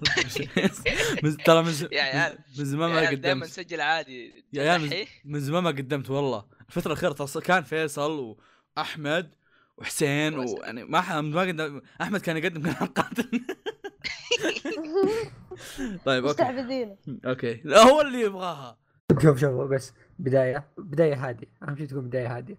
[1.22, 3.50] من ترى من ز- يا عيال من زمان ما يعني دائما قدمت.
[3.50, 4.44] نسجل عادي.
[4.52, 6.44] يا عيال من- زمان ما قدمت والله.
[6.68, 8.36] الفترة الأخيرة ترى كان فيصل
[8.76, 9.30] وأحمد
[9.78, 10.38] وحسين.
[10.38, 13.30] ويعني ما ح- ما قدم أحمد كان يقدم كان قاتل.
[16.04, 16.42] طيب أوكي.
[16.42, 16.96] مستحفزين
[17.26, 17.60] أوكي.
[17.64, 18.78] لا هو اللي يبغاها.
[19.22, 21.46] شوف شوف بس بداية بداية هادية.
[21.68, 22.54] أهم شيء تكون بداية عظم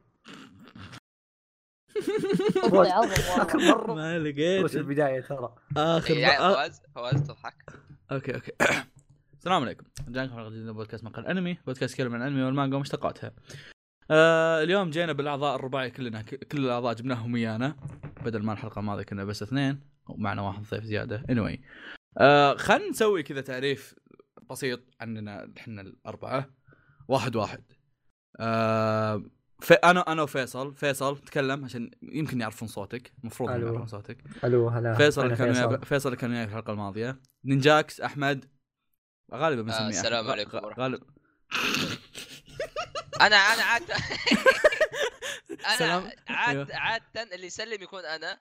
[3.41, 3.93] آخر مرة.
[3.93, 7.63] ما وش لقيت البداية ترى؟ آخر يا عيال آه، فواز فواز تضحك.
[8.11, 8.51] okay okay.
[9.39, 9.85] السلام عليكم.
[10.07, 11.57] رجعنا حلقة جديدة من بودكاست مقهى أنمي.
[11.65, 13.31] بودكاست يتكلم عن الانمي والمانجا ومشتقاتها
[14.11, 16.21] آه اليوم جينا بالأعضاء الرباعي كلنا.
[16.21, 17.75] كل الأعضاء جبناهم ويانا.
[18.25, 19.79] بدل ما الحلقة الماضية كنا بس اثنين
[20.09, 21.23] ومعنا واحد ضيف زيادة.
[21.31, 21.59] Anyway.
[22.17, 23.95] آه خلينا نسوي كذا تعريف
[24.49, 26.49] بسيط عننا إحنا الأربعة.
[27.07, 27.63] واحد واحد.
[28.39, 29.23] آه
[29.61, 33.49] في أنا أنا وفيصل فيصل تكلم عشان يمكن يعرفون صوتك المفروض.
[33.49, 36.15] يعرفون صوتك ألو هلا فيصل اللي كان فيصل.
[36.15, 38.45] كان وياي في الحلقة الماضية نينجاكس أحمد
[39.33, 39.95] غالبا بنسميه آه، أحمد.
[39.95, 41.03] السلام عليكم غ- ورحمة غالب
[43.21, 43.83] أنا أنا عاد.
[45.81, 46.67] أنا عاد أيوه.
[46.75, 48.39] عادة اللي يسلم يكون أنا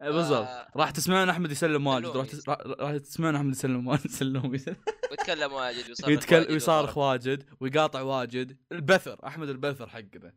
[0.00, 0.46] بالضبط.
[0.46, 2.06] آه، راح تسمعون أحمد يسلم واجد.
[2.06, 2.48] راح تس...
[2.48, 6.98] راح- تسمعون أحمد يسلم واجد يسلم ويتكلم واجد ويصرخ يتكلم واجد ويصارخ.
[6.98, 8.58] واجد ويقاطع واجد.
[8.72, 10.34] البثر أحمد البثر حقنا.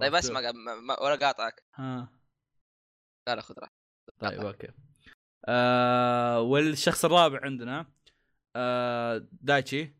[0.00, 0.40] طيب؟ اسمع
[1.00, 1.62] ولا قاطعك.
[1.74, 2.08] ها.
[3.28, 3.74] لا لا خذ راحتك
[4.18, 4.40] طيب.
[4.40, 4.68] okay.
[5.46, 7.86] آه والشخص الرابع عندنا
[8.56, 9.94] آه دايتشي.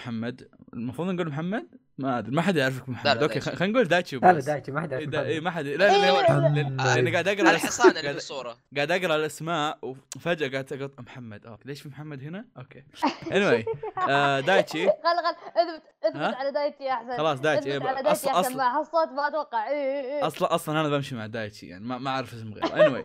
[0.00, 0.48] محمد.
[0.74, 3.06] المفروض نقول محمد؟ ما أدري ما حد يعرفك محمد.
[3.16, 4.40] لا، okay خلينا نقول دايتشي لا لا.
[4.40, 5.44] دايتشي ما حد إيه، يعرف دا- إيه، محمد.
[5.44, 8.06] ما حد لا لا لا إيه، لا- لا- لا- لاني قاعد أقرأ الحصان اللي في
[8.06, 11.46] قاعد- الصورة قاعد أقرأ الأسماء وفجاه قاعد أقول محمد.
[11.46, 12.84] okay ليش في محمد هنا؟ أوكي.
[13.24, 13.64] Anyway
[14.10, 14.86] آه دايتشي.
[14.86, 17.16] خل خل اثبت اثبت؟ على دايتشي أحسن.
[17.16, 19.68] خلاص دايتشي إيه، أصل- مع هالصوت ما أتوقع.
[19.68, 22.88] اي اي اي أصلا أصلا أنا بمشي مع دايتشي يعني ما, ما أعرف اسم غيره.
[23.02, 23.04] Anyway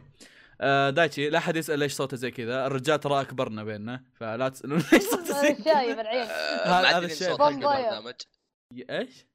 [0.61, 2.65] آه دايتشي لا أحد يسأل ليش صوته زي كذا.
[2.67, 6.01] الرجال ترى أكبرنا بيننا فلا تسألون ليش صوته زي هذا الشايب كذا.
[6.01, 6.27] العين.
[6.65, 8.13] هذا- هذا
[8.73, 9.27] إيش؟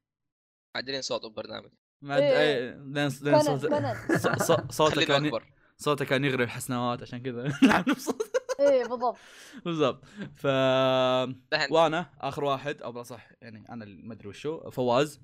[0.74, 1.70] معدلين صوت البرنامج.
[2.02, 2.28] ما إيه.
[2.28, 5.40] أدري إيه، لين لين كونان صوت كونان ص- ص- صوته خلينه كان
[5.76, 7.52] صوته كان يغري الحسنوات عشان كذا.
[7.62, 8.22] نلعب بصوت
[8.60, 9.16] اي بالضبط.
[9.64, 10.04] بالضبط.
[10.34, 10.46] ف
[11.70, 15.20] وأنا آخر واحد أو صح يعني أنا اللي ما أدري وشو فواز.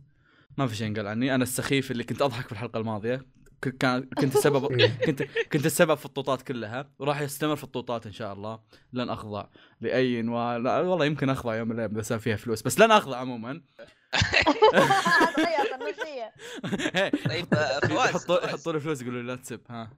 [0.58, 1.34] ما في شيء ينقال عني.
[1.34, 3.26] أنا السخيف اللي كنت أضحك في الحلقة الماضية.
[3.62, 4.98] ك- كان كنت السبب إيه.
[5.06, 6.90] كنت كنت السبب في الطوطات كلها.
[6.98, 8.60] وراح يستمر في الطوطات إن شاء الله.
[8.92, 9.46] لن أخضع
[9.80, 12.62] لأي والله يمكن أخضع يوم من الأيام بس فيها فلوس.
[12.62, 13.62] بس لن أخضع عموما.
[17.28, 19.90] طيب آه، فواز يحطوا لي فلوس يقولوا لا تسب ها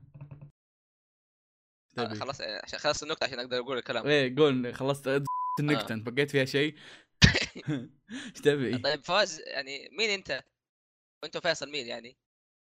[1.98, 5.08] آه، تبي خلاص آه، عشان خلص النكتة عشان أقدر أقول الكلام إيه قول خلصت
[5.60, 6.76] النكتة أنت بقيت فيها شيء
[7.70, 10.44] إيش تبي؟ طيب فواز يعني مين أنت؟
[11.22, 12.16] وأنت فيصل مين يعني؟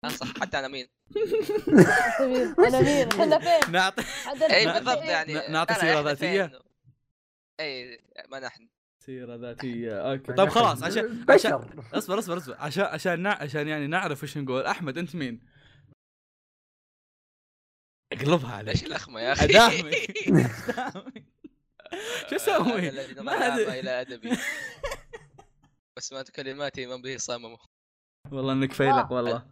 [0.03, 0.87] آه، صح حتى أنا مين؟
[2.59, 4.03] أنا مين إحنا فين؟ نعطي
[4.51, 5.09] اي بالضبط إيه.
[5.09, 6.61] يعني نعطي سيرة ذاتية؟
[7.59, 8.67] اي ما نحن
[9.07, 11.51] سيره ذاتية أوكي طيب خلاص عشان عشان
[11.94, 13.41] اصبر اصبر اصبر عشان عشان نع...
[13.41, 15.41] عشان يعني نعرف وش نقول أحمد أنت مين؟
[18.13, 19.91] أقلبها إيش عليك الأخمة يا أخي؟ اداهمي
[22.29, 22.91] شو أسوي؟
[23.22, 23.56] ما.
[23.79, 24.38] إلى أدبي
[25.97, 27.57] وسمعت كلماتي من به صمموا
[28.31, 29.47] والله إنك فيلق والله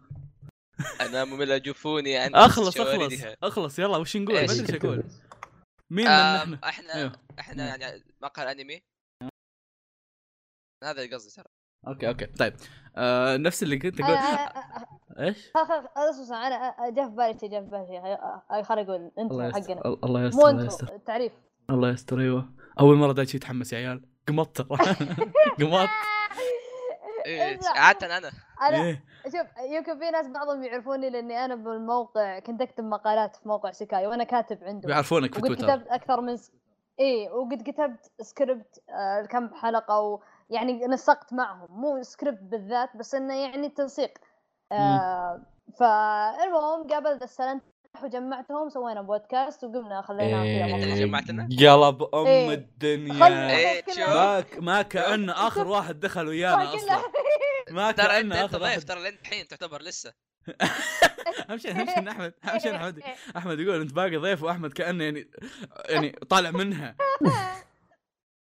[1.01, 3.13] أنا ممل جفوني عن أخلص أخلص.
[3.43, 5.03] أخلص يلا وش نقول؟ ما؟ أدري إيش أقول
[5.89, 7.11] مين من نحن؟ إحنا أيوه.
[7.39, 8.94] إحنا يعني مقهى انمي
[10.83, 11.45] هذا اللي قصدي ترى
[11.87, 12.53] أوكي أوكي طيب
[12.95, 14.17] آه نفس اللي كنت أقول
[15.19, 15.51] إيش؟
[15.97, 19.75] اسمع أنا جاء في بالي شيء جاء في بالي شيء خليني أقول الله انت يستر
[19.75, 21.31] حقنا الله يستر الله يستر التعريف
[21.69, 22.49] الله يستر أيوه
[22.79, 24.67] اول مره دايتشي يتحمس يا عيال قمط ترى
[25.59, 25.89] قمط
[27.25, 28.31] إيه، اسمع، عادة أنا
[28.61, 33.47] أنا إيه شوف يمكن في ناس بعضهم يعرفوني لاني أنا بالموقع كنت اكتب مقالات في
[33.47, 36.51] موقع سكاي وأنا كاتب عنده بيعرفونك في وقد تويتر كتبت أكثر من س...
[36.99, 43.33] إيه وقد كتبت سكريبت آه كم حلقه ويعني نسقت معهم مو سكريبت بالذات بس إنه
[43.35, 44.11] يعني تنسيق
[44.71, 45.41] آه
[45.79, 47.61] فالمهم قابلت السنة
[48.03, 50.95] وجمعتهم سوينا بودكاست وقمنا اللي مرة.
[50.95, 52.53] جمعتنا؟ قلب أم إيه.
[52.53, 53.99] الدنيا إيه، شوف.
[53.99, 56.97] ما ك- ما كأن آخر واحد دخل ويانا أصلا
[57.71, 60.13] ما ترى كأن انت انت اخر ضيف ترى لين الحين تعتبر لسه
[61.49, 63.01] أهم شيء أهم شيء احمد أهم شيء احمد
[63.37, 65.29] أحمد يقول أنت باقي ضيف وأحمد كأنه يعني
[65.89, 66.95] يعني طالع منها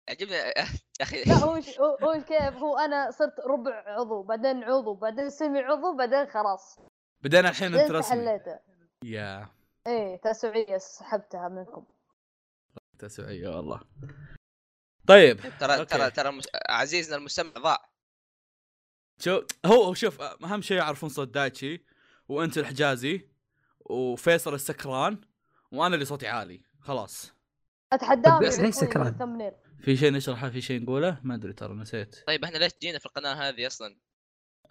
[0.09, 0.35] يعجبني.
[1.01, 1.25] يا أخي.
[1.25, 1.61] لا هو
[2.03, 6.79] هو كيف؟ هو أنا صرت ربع عضو بعدين عضو بعدين سمي عضو بعدين خلاص.
[7.23, 8.59] بدينا الحين انت بعدين رسمي حليته
[9.05, 9.49] يا.
[9.87, 11.85] إيه تسوية سحبتها منكم.
[12.99, 13.81] تسوية والله.
[15.07, 15.85] طيب ترى.
[15.85, 17.91] ترى ترى عزيزنا المستمع ضاع.
[19.19, 21.85] شو هو شوف أهم شيء يعرفون صوت دايتشي
[22.29, 23.29] وأنت الحجازي
[23.81, 25.21] وفيصل السكران
[25.73, 26.63] وأنا اللي صوتي عالي.
[26.81, 27.35] خلاص.
[27.93, 29.55] أتحداهم بس يعرفوني سكران؟
[29.85, 32.17] في شيء نشرحه في شيء نقوله؟ ما أدري ترى نسيت.
[32.27, 33.97] طيب إحنا ليش جينا في القناة هذه أصلا؟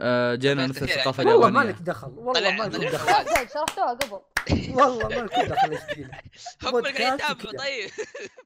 [0.02, 1.36] آه جينا نفس الثقافة يعني.
[1.36, 1.82] والله ما اليابانية.
[1.82, 2.08] لك دخل.
[2.08, 3.50] والله ما لك دخل.
[3.54, 4.22] شرحتوها قبل.
[4.80, 6.22] والله ما لك دخل إيش تجينا
[6.64, 7.58] هم اللي قاعدين يتابعوا.
[7.58, 7.90] طيب.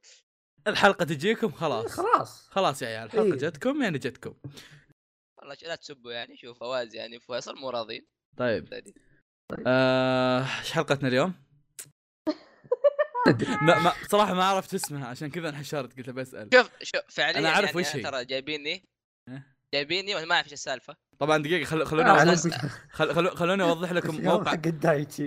[0.67, 1.85] الحلقة تجيكم خلاص.
[1.91, 2.49] خلاص.
[2.49, 3.31] خلاص يا عيال الحلقة إيه.
[3.31, 4.33] جتكم يعني جتكم.
[5.37, 8.93] والله لا تسبوا يعني شوف فواز يعني فيصل مو راضين طيب.
[9.67, 11.46] آه، إيش حلقتنا اليوم؟
[13.65, 17.49] ما ما صراحة ما عرفت اسمها عشان كذا انحشرت قلت بسال شوف شوف فعليا أنا
[17.49, 18.01] أعرف يعني وش هي.
[18.01, 18.69] ترى جايبيني.
[18.69, 18.83] إيه؟
[19.73, 20.95] جايبيني وأنا ما أعرف إيش السالفة.
[21.19, 21.85] طبعا دقيقة خل...
[21.85, 22.57] خلوني آه، أوضح...
[22.91, 23.15] خل...
[23.15, 23.37] خل...
[23.37, 24.57] خلوني أوضح لكم موقع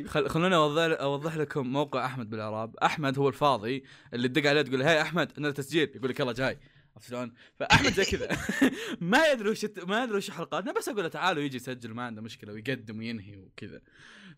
[0.06, 0.28] خل...
[0.28, 2.76] خلوني اوضح أوضح لكم موقع أحمد بالإعراب.
[2.76, 6.58] أحمد هو الفاضي اللي تدق عليه تقول هاي أحمد عندنا تسجيل يقول لك يلا جاي.
[6.96, 8.28] عرفت شلون؟ فأحمد زي كذا.
[9.00, 12.22] ما يدري وش ما يدري وش حلقاتنا بس أقول له تعالوا يجي يسجل ما عنده
[12.22, 13.82] مشكلة ويقدم وينهي وكذا.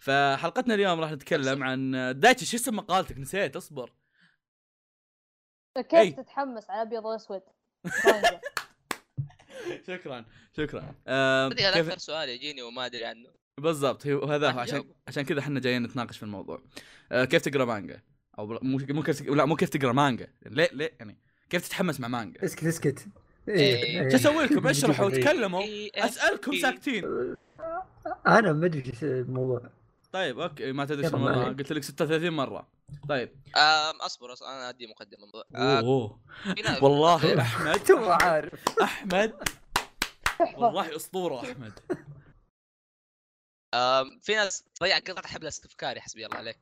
[0.00, 3.92] فحلقتنا اليوم راح نتكلم عن دايتشي شو اسم مقالتك؟ نسيت اصبر.
[5.76, 6.10] كيف إي.
[6.10, 7.42] تتحمس على أبيض وأسود.
[9.86, 10.24] شكرا
[10.56, 10.94] شكرا.
[11.08, 13.28] هذا كيف؟ أكثر سؤال يجيني وما أدري عنه.
[13.60, 14.94] بالضبط هو هذا هو عشان.
[15.08, 16.62] عشان كذا إحنا جايين نتناقش في الموضوع.
[17.12, 18.02] آه كيف تقرأ مانجا؟
[18.38, 20.32] أو مو كيف لا مو كيف تقرأ مانجا.
[20.46, 21.18] ليه ليه يعني؟
[21.52, 23.06] كيف تتحمس مع مانجا؟ اسكت اسكت.
[23.48, 23.84] إيه.
[23.84, 24.08] إيه.
[24.08, 25.18] شو أسوي لكم؟ أشرحوا إيه.
[25.18, 26.60] وتكلموا إيه، أسألكم إيه.
[26.60, 27.04] ساكتين.
[28.26, 29.70] أنا ما أدري إيش الموضوع.
[30.12, 31.52] طيب okay ما تدري شو يلا، الموضوع.
[31.52, 32.68] قلت لك 36 مرة.
[33.08, 33.30] طيب.
[34.00, 35.44] أصبر أصبر، أنا ادي مقدمة.
[35.56, 36.20] أوه.
[36.82, 37.40] والله.
[37.40, 37.78] أحمد.
[37.86, 38.60] تو عارف.
[38.82, 39.48] أحمد.
[40.56, 41.72] والله أسطورة أحمد.
[44.22, 46.58] في ناس تضيع قطعة حبل استفكاري حسبي الله عليك.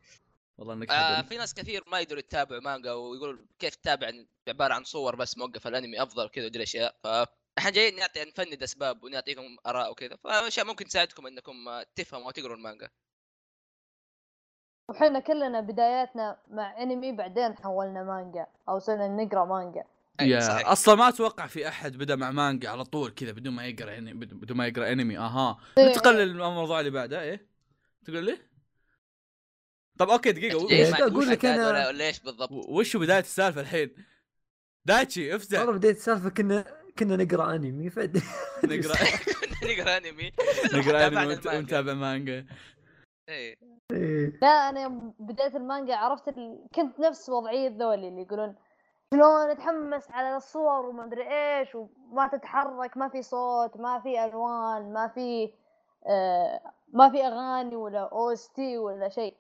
[0.61, 1.23] والله إنك آه.
[1.23, 4.13] في ناس كثير ما يقدروا يتابعوا مانجا ويقولوا كيف تتابع
[4.49, 9.05] عبارة عن صور بس موقف الأنمي أفضل كذا ودي الاشياء فاحنا جايين نعطي نفند اسباب
[9.05, 10.17] ونعطيكم آراء وكذا.
[10.25, 11.55] فأشياء ممكن تساعدكم إنكم
[11.97, 12.89] تفهموا وتقروا المانجا.
[14.89, 19.85] وحنا كلنا بداياتنا مع أنمي بعدين حولنا مانجا أو صرنا نقرأ مانجا.
[20.21, 20.69] يا صحيح.
[20.69, 24.15] أصلا ما أتوقع في أحد بدأ مع مانجا على طول كذا بدون ما يقرأ يعني
[24.15, 25.19] بدون ما يقرأ أنمي.
[25.19, 25.59] أها.
[25.79, 26.25] إيه، ننتقل إيه.
[26.25, 27.47] للموضوع اللي بعده إيه؟
[28.05, 28.50] تقول لي؟
[30.01, 33.91] طب okay دقيقة مع أقول وش لك ولا ولا إيش بالضبط؟ وش بداية السالفة الحين؟
[34.85, 35.59] دايتشي افزع.
[35.61, 36.65] والله بديت السالفة كنا
[36.99, 38.17] كنا نقرأ أنمي فد
[38.65, 38.97] نقرأ.
[39.71, 40.33] نقرأ أنمي.
[40.75, 41.39] نقرأ أنمي.
[41.57, 42.47] ونتابع مانجا.
[43.29, 43.57] إيه.
[43.93, 44.39] إيه.
[44.43, 46.67] لا أنا يوم بداية المانجا عرفت ال...
[46.75, 48.55] كنت نفس وضعية ذولي اللي يقولون
[49.15, 54.93] شلون أتحمس على الصور وما أدري إيش وما تتحرك ما في صوت ما في ألوان
[54.93, 55.53] ما في
[56.07, 56.61] آه
[56.93, 59.37] ما في أغاني ولا OST ولا شيء.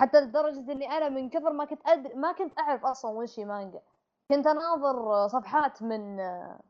[0.00, 3.44] حتى لدرجة إني أنا من كثر ما كنت أدري ما كنت أعرف أصلا وش هي
[3.44, 3.80] مانجا.
[4.30, 6.60] كنت أناظر صفحات من آه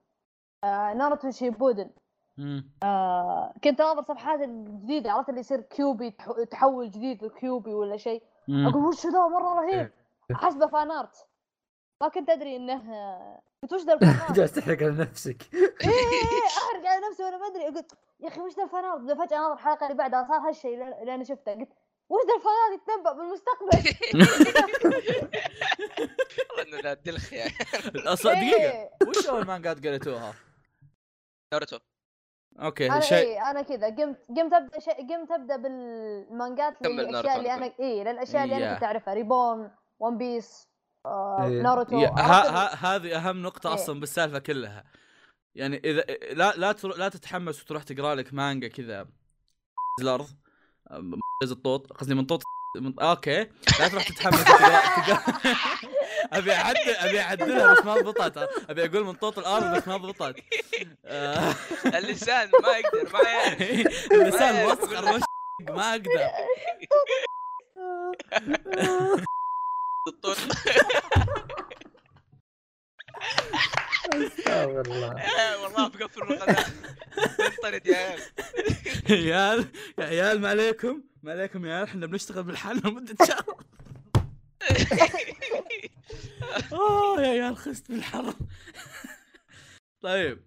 [0.64, 1.90] آه ناروتو شيبودن.
[2.82, 8.22] آه كنت أناظر صفحات الجديده عرفت اللي يصير كيوبي تح- يتحول جديد لكيوبي ولا شيء.
[8.50, 9.90] أقول وش ذا؟ مرة رهيب.
[10.32, 11.26] حسبه fan art.
[12.00, 12.82] ما كنت أدري إنه
[13.62, 15.54] قلت وش ذا ال fan؟ جالس تحرق على نفسك.
[15.54, 17.64] إيه إيه أحرق على نفسي وأنا ما أدري.
[17.64, 20.74] قلت يا أخي وش ذا ال fan art؟ فجأة أناظر الحلقة اللي بعدها صار هالشيء
[21.02, 21.52] اللي أنا شفته.
[21.54, 21.72] قلت
[22.08, 23.70] وش ذا ال fan art يتنبأ بالمستقبل؟
[26.50, 27.52] والله إنه ذا دلخ يعني
[27.96, 28.90] أصلا دقيقة إيه.
[29.08, 30.34] وش أول مانجات قريتوها؟
[31.52, 31.78] ناروتو
[32.60, 37.38] أوكي أنا شيء إيه أنا كذا قمت قمت أبدأ شيء قمت أبدأ بالمانجات كمل للاشياء
[37.38, 38.66] اللي أنا إيه للأشياء اللي يا.
[38.66, 40.68] أنا كنت أعرفها ريبون ون بيس
[41.06, 41.62] آه، إيه.
[41.62, 42.04] ناروتو
[42.86, 43.74] هذه أهم نقطة إيه.
[43.74, 44.84] أصلا بالسالفة كلها
[45.54, 46.96] يعني اذا لا لا تر...
[46.96, 49.06] لا تتحمس وتروح تقرأ لك مانجا كذا
[50.00, 50.28] الأرض
[51.42, 52.42] الطوط قصدي من طوط
[52.76, 53.00] من...
[53.00, 53.46] أوكي.
[53.80, 54.44] لا تروح تتحمس
[56.32, 58.48] أبي اعدل أبي أعدلها بس ما ضبطت.
[58.70, 60.36] أبي أقول من طوط الأرض بس ما ضبطت.
[61.04, 61.54] آه،
[61.86, 63.62] اللسان ما يقدر ما يعرف.
[64.12, 65.20] اللسان ما مسخر
[65.60, 66.30] ما أقدر.
[70.08, 70.36] الطول
[74.12, 75.14] استغفر الله.
[75.62, 76.64] والله بقفل القناه
[77.40, 78.20] انطرد يا عيال.
[79.10, 79.66] يا عيال
[79.98, 83.56] يا عيال ما عليكم؟ ما عليكم يا عيال إحنا بنشتغل بالحل لمدة شهر.
[86.72, 88.34] اوه يا عيال خست بالحر.
[90.00, 90.40] طيب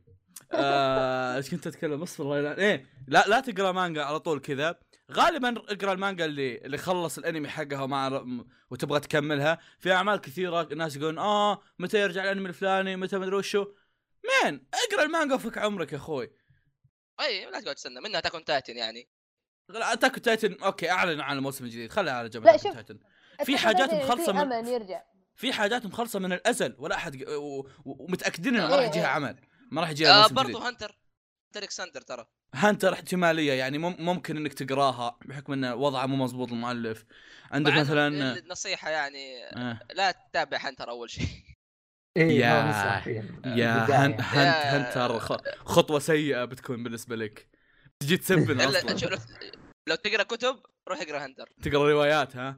[0.51, 4.79] آه، إيش كنت أتكلم؟ اصبر الله يلعن إيه لا لا تقرأ مانجا على طول كذا.
[5.11, 9.57] غالبا اقرأ المانجا اللي اللي خلص الانمي حقها وما وتبغى تكملها.
[9.79, 13.65] في أعمال كثيرة الناس يقولون آه متى يرجع الانمي الفلاني؟ متى مدري وشو.
[14.43, 16.31] مين؟ اقرأ المانجا وفك عمرك يا أخوي.
[17.21, 18.01] أي لا تقعد تستنى.
[18.01, 19.09] منها تاكون تايتن يعني.
[19.69, 21.91] اتاك تايتن أوكي أعلن عن الموسم الجديد.
[21.91, 22.77] خليها على جنب لا، شوف.
[22.77, 22.95] Titan.
[23.45, 25.03] في حاجات مخلصة في من- أمل يرجع.
[25.35, 27.23] في حاجات مخلصة من الأزل ولا أحد
[27.85, 29.07] ومتأكدين إنه ما راح يجيها.
[29.07, 29.35] عمل.
[29.71, 30.97] ما راح يجيها آه موسم برضو جديد هنتر
[31.55, 32.25] ألكسندر ترى.
[32.55, 37.05] هانتر احتمالية يعني مم- ممكن إنك تقراها بحكم إن وضعه مو مضبوط المؤلف.
[37.51, 39.79] عندك مثلا النصيحة يعني آه.
[39.93, 41.25] لا تتابع هنتر أول شيء.
[42.17, 43.03] إيه يا-.
[43.45, 45.19] يا هنت يا- هنتر
[45.65, 47.47] خطوة سيئة بتكون بالنسبة لك.
[47.99, 49.17] تجي تسبنا الا أصلا.
[49.87, 52.57] لو, تقرأ كتب روح اقرأ هنتر تقرأ روايات ها؟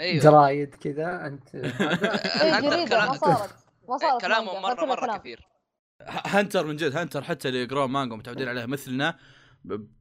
[0.00, 0.22] أيوه.
[0.22, 3.54] جرايد كذا أنت هنتر جريدة ما كلام- صارت.
[3.88, 5.16] ما صارت كلامهم مرة مرة كلام.
[5.18, 5.46] كثير.
[6.06, 9.18] هنتر من جد هنتر حتى اللي يقرون مانجا متعودين عليها مثلنا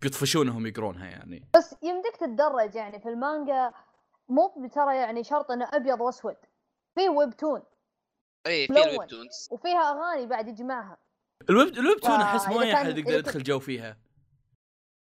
[0.01, 1.50] بيطفشونهم يقرونها يعني.
[1.58, 3.72] بس يمديك تتدرج يعني في المانجا
[4.29, 6.36] مو ترى يعني شرط إنه أبيض وأسود.
[6.96, 7.62] في webtoon
[8.48, 8.86] اي في ملون.
[8.88, 10.98] ال web toons وفيها أغاني بعد يجمعها.
[11.50, 13.98] ال web ال webtoon آه، احس اي كان- أحد يقدر يدخل جو فيها.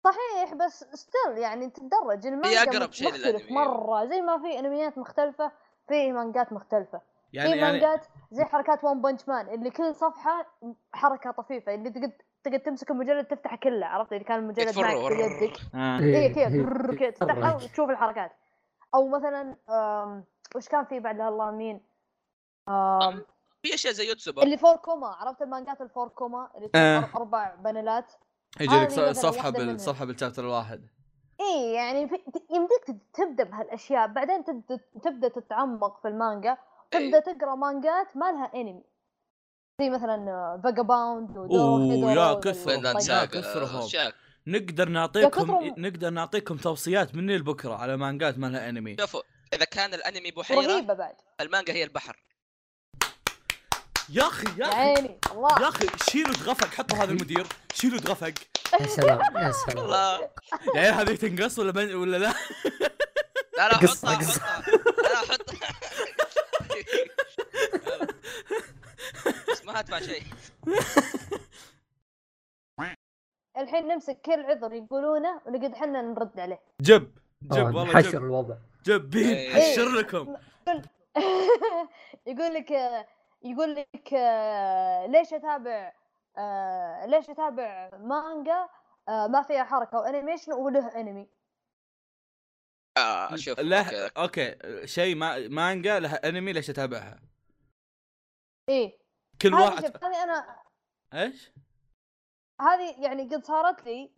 [0.05, 2.27] صحيح بس still يعني تتدرج.
[2.27, 3.53] المانجا أقرب شيء مختلف للأنمي.
[3.53, 5.53] مرة زي ما في أنميات مختلفة
[5.89, 7.01] في مانجات مختلفة.
[7.35, 10.47] يعني في يعني مانجات زي حركات One Punch Man اللي كل صفحة
[10.93, 12.13] حركة طفيفة اللي تقد
[12.45, 14.97] تقدر تمسك المجلد تفتحه كله عرفت اللي كان المجلد معك.
[14.97, 15.99] في يدك آه.
[16.01, 16.97] إيه كذا إيه.
[16.99, 17.65] كذا تفتحها تفرج.
[17.65, 18.33] وتشوف الحركات
[18.95, 19.57] أو مثلا
[20.57, 21.81] وش كان في بعد الله مين
[23.63, 27.09] في أشياء زي يوتسوبا اللي four كوما عرفت المانجات ال four كوما اللي آه.
[27.17, 28.13] أربع بانلات
[28.61, 29.51] يجي لك صفحة.
[29.51, 30.89] بالصفحه بال chapter الواحد
[31.41, 36.57] إيه يعني في يمديك تبدأ بهالأشياء بعدين تبدا تبدأ تتعمق في المانجا
[36.99, 38.83] تبدأ تقرأ مانجات ما لها انمي
[39.81, 42.99] زي مثلا Vagabond أوه، يا كثر.
[42.99, 43.89] Saga كثرهم.
[44.47, 45.75] نقدر نعطيكم كثرهم.
[45.79, 49.23] نقدر نعطيكم توصيات مني لبكره على مانجات ما لها انمي شوفوا
[49.53, 51.15] إذا كان الأنمي بحيرة رهيبة بعد.
[51.41, 52.17] المانجا هي البحر.
[54.11, 54.77] يا أخي يا يا أخي.
[54.77, 55.63] عيني الله.
[55.63, 57.47] يا أخي شيلوا دغفق حطوا هذا المدير.
[57.75, 58.35] شيلوا دغفق
[58.81, 59.85] يا سلام يا سلام.
[59.85, 60.31] الله.
[60.75, 62.35] يعني هذه تنقص ولا من ولا لا؟
[63.59, 64.17] لا لا حطها.
[64.17, 64.63] حطها.
[65.03, 65.69] لا لا حطها.
[69.51, 70.23] بس ما ادفع شيء.
[73.57, 76.61] الحين نمسك كل عذر يقولونه ونقعد حنا نرد عليه.
[76.81, 77.11] جب
[77.43, 78.25] جب آه، والله نحشر جب.
[78.25, 78.55] الوضع.
[78.85, 79.73] جب بين إيه.
[79.73, 80.37] حشر لكم.
[82.27, 82.71] يقول لك
[83.43, 85.93] يقول لك آه، ليش أتابع
[86.39, 88.69] آه، ليش أتابع مانجا
[89.09, 91.27] ما فيها حركة وانيميشن وله انمي
[92.97, 94.11] آه شوف أوكي.
[94.17, 94.87] أوكي.
[94.87, 97.21] شيء ما مانجا لها أنمي ليش اتابعها
[98.69, 98.99] إيه.
[99.43, 100.63] كل واحد شوف هذه أنا
[101.15, 101.53] إيش؟
[102.61, 104.11] هذه يعني قد صارت لي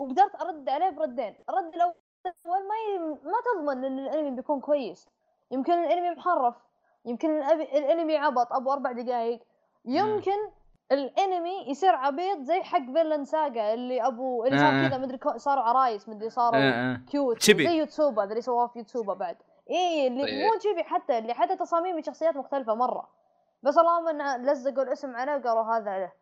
[0.00, 1.36] وقدرت أرد عليه بردين.
[1.48, 2.98] الرد الأول ما ي...
[3.24, 5.08] ما تضمن إن الأنمي بيكون كويس.
[5.50, 6.56] يمكن الأنمي محرف
[7.04, 9.40] يمكن الأنمي عبط أبو أربع دقائق
[9.84, 10.50] يمكن
[10.92, 14.60] الانمي يصير عبيط زي حق Vinland Saga اللي ابو اللي آه.
[14.60, 17.00] صار كذا مدري صاروا عرايس مدري صاروا آه، آه.
[17.10, 17.64] cute chibi.
[17.66, 19.36] زي يوتسوبا اللي سووه في يوتسوبا بعد
[19.70, 20.34] إيه اللي طيب.
[20.44, 23.08] مو تشيبي حتى اللي حتى تصاميم الشخصيات مختلفة مرة
[23.62, 26.12] بس اللهم إن لزقوا الاسم عليه وقالوا هذا له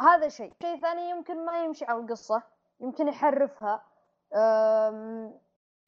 [0.00, 2.42] هذا شيء شيء ثاني يمكن ما يمشي على القصة
[2.80, 3.82] يمكن يحرفها
[4.34, 5.34] أم...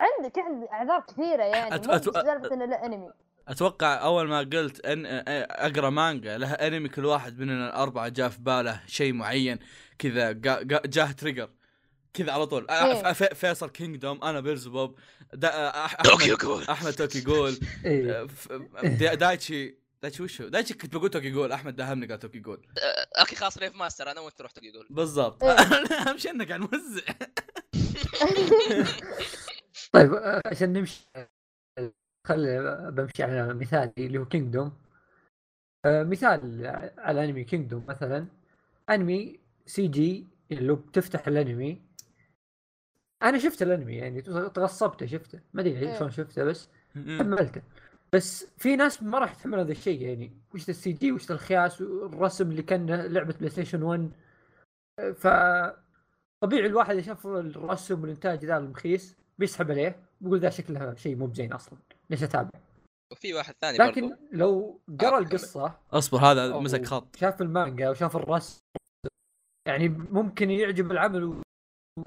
[0.00, 3.10] عندك عندك اعذار كثيرة يعني أت- أت- انه له انمي
[3.48, 5.02] أتوقع أول ما قلت ان
[5.50, 9.58] أقرأ مانجا لها أنمي كل واحد مننا الأربعة جاء في باله شيء معين
[9.98, 11.50] كذا جاه تريجر
[12.14, 12.66] كذا على طول.
[12.70, 13.12] إيه.
[13.12, 14.98] فيصل كينجدوم أنا بيلزبوب
[15.34, 16.64] دا أح- طوكيو احمد جول.
[16.64, 17.52] أحمد توكي جول
[19.00, 22.66] دا- دايتشي دايتشي وشو؟ دايتشي كنت بقول توكي جول أحمد داهمني قال توكي جول
[23.16, 25.44] أخي خلاص ريف ماستر أنا وأنت رحت يقول بالضبط.
[25.44, 25.50] إيه.
[26.08, 27.02] أهم شيء انك قاعد موزع.
[29.92, 31.00] طيب عشان نمشي.
[32.26, 34.72] خل بمشي على مثالي اللي هو كينجدوم
[35.86, 36.66] مثال
[36.98, 38.26] على انمي كينجدوم مثلا.
[38.90, 41.82] أنمي CG اللي بتفتح الأنمي.
[43.22, 45.40] أنا شفت الأنمي يعني تغصبته شفته.
[45.52, 45.98] ما أدري إيه.
[45.98, 47.62] شلون شفته بس حملته.
[48.12, 50.32] بس في ناس ما راح تحمل هذا الشيء يعني.
[50.54, 54.10] وش السي جي؟ وش الخياس؟ والرسم اللي كان لعبة PlayStation 1
[55.14, 55.26] ف
[56.40, 59.96] طبيعي الواحد اللي شاف الرسم والإنتاج ذا المخيس بيسحب عليه.
[60.20, 61.78] بيقول ذا شكلها شيء مو بزين أصلا.
[62.10, 62.50] ليش أتابع.
[63.12, 67.16] وفي واحد ثاني لكن برضو لو قرأ آه، القصة أصبر هذا مسك خط.
[67.16, 68.60] شاف المانجا وشاف الرسم
[69.68, 71.42] يعني ممكن يعجب العمل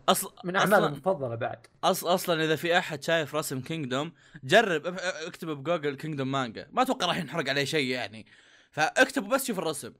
[0.09, 1.67] أصلا من أعماله المفضلة بعد.
[1.83, 2.05] أص...
[2.05, 4.11] أصلا إذا في أحد شايف رسم Kingdom
[4.43, 4.97] جرب
[5.27, 6.67] اكتب ب Google Kingdom مانجا.
[6.71, 8.25] ما أتوقع راح ينحرق عليه شيء يعني.
[8.71, 9.93] فاكتب بس شوف الرسم.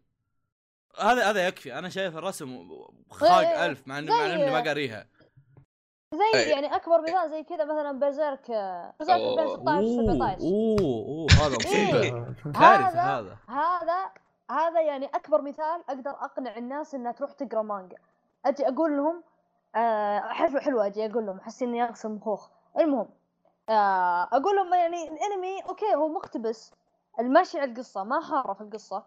[1.00, 1.80] هذا هذا يكفي.
[1.80, 2.70] أنا شايف الرسم
[3.10, 5.08] خاق ألف مع مع إني ما قاريها.
[6.16, 6.52] زي إيه.
[6.52, 8.48] يعني أكبر مثال زي كذا مثلا Berserk
[9.00, 9.44] Berserk أوه.
[9.44, 12.02] 2016 17 أوه أوه هذا مصيبة.
[12.04, 12.12] إيه.
[12.54, 13.38] كارثه هذا- هذا.
[13.48, 14.10] هذا
[14.52, 17.98] هذا يعني أكبر مثال أقدر أقنع الناس انها تروح تقرأ مانجا.
[18.46, 19.24] أجي أقول لهم
[19.76, 23.08] آه حلو حلو أجي أقول لهم أحس إني اغسل مخوخ المهم
[23.70, 26.74] آه أقول لهم يعني الأنمي okay هو مقتبس.
[27.20, 29.04] المشي على القصة ما حاره في القصة.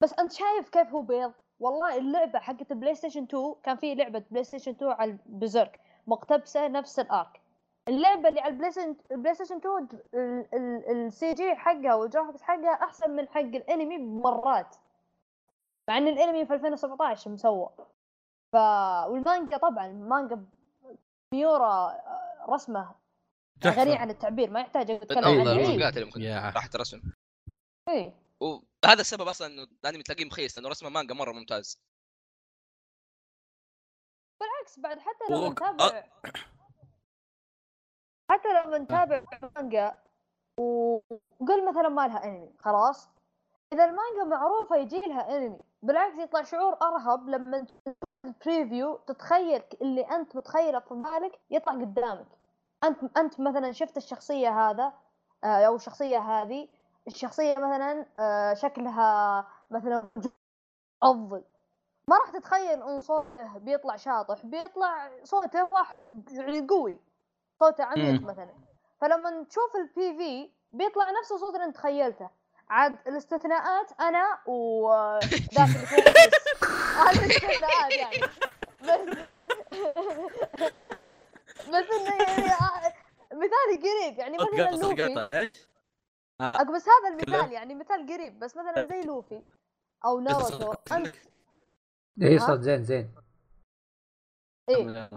[0.00, 4.22] بس أنت شايف كيف هو بيض؟ والله اللعبة حقت ال PlayStation 2 كان في لعبة
[4.30, 7.40] PlayStation 2 على ال Berserk مقتبسة نفس ال arc
[7.88, 9.88] اللعبة اللي على ال PlayStation ال PlayStation 2
[11.06, 14.76] ال CG حقها وال graphics حقها أحسن من حق الأنمي بمرات
[15.88, 17.68] مع إن الأنمي في 2017 مسوى
[18.52, 18.56] ف
[19.06, 20.44] والمانجا طبعا المانجا
[21.34, 22.94] ميورا آه، رسمة.
[23.66, 25.42] غني عن التعبير ما يحتاج اتكلم إيه.
[25.42, 26.50] المانجات اللي ممكن يا.
[26.54, 27.02] راحت رسم
[27.88, 28.14] إيه.
[28.40, 31.78] وهذا السبب أصلا إنه الأنمي تلاقيه مخيس لأنه رسمة مانجا مرة ممتاز
[34.42, 36.02] بالعكس بعد حتى وك- نتابع
[38.30, 39.22] حتى لما نتابع
[39.56, 39.98] مانجا
[40.60, 43.08] وقل مثلا ما لها انمي خلاص؟
[43.72, 47.94] إذا المانجا معروفة يجي لها انمي بالعكس يطلع شعور أرهب لما تشوف
[48.24, 52.26] البريفيو تتخيل اللي أنت متخيله في بالك يطلع قدامك.
[52.84, 54.92] أنت أنت مثلا شفت الشخصية هذا
[55.44, 56.68] آه، أو الشخصية هذه
[57.08, 60.08] الشخصية مثلا آه، شكلها مثلا
[61.02, 61.44] افضل
[62.08, 65.96] ما راح تتخيل إن صوته بيطلع شاطح بيطلع صوته واحد
[66.30, 67.00] يعني قوي
[67.60, 68.22] صوته عميق.
[68.22, 68.54] مثلا
[69.00, 72.30] فلما تشوف البي في بيطلع نفس الصوت اللي أنت تخيلته
[72.70, 75.22] عاد الاستثناءات أنا وذاك
[75.54, 76.68] اللي فوق بس.
[76.96, 78.16] هذه الاستثناءات يعني
[78.82, 79.18] بس
[81.68, 82.92] بس إنه يعني آه،
[83.32, 85.28] مثالي قريب يعني مثلا لوفي؟
[86.42, 89.42] أك- بس هذا؟ المثال يعني مثال قريب بس مثلا زي لوفي
[90.04, 91.14] أو ناروتو أنت
[92.22, 93.14] اي؟ صوت زين زين.
[94.68, 95.10] إيه.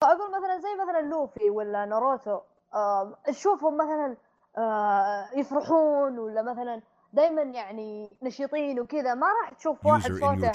[0.00, 2.40] فاقول مثلا زي مثلا لوفي ولا ناروتو
[2.74, 4.16] آه تشوفهم مثلا
[4.58, 10.52] آه يفرحون ولا مثلا دائما يعني نشيطين وكذا ما راح تشوف واحد صوته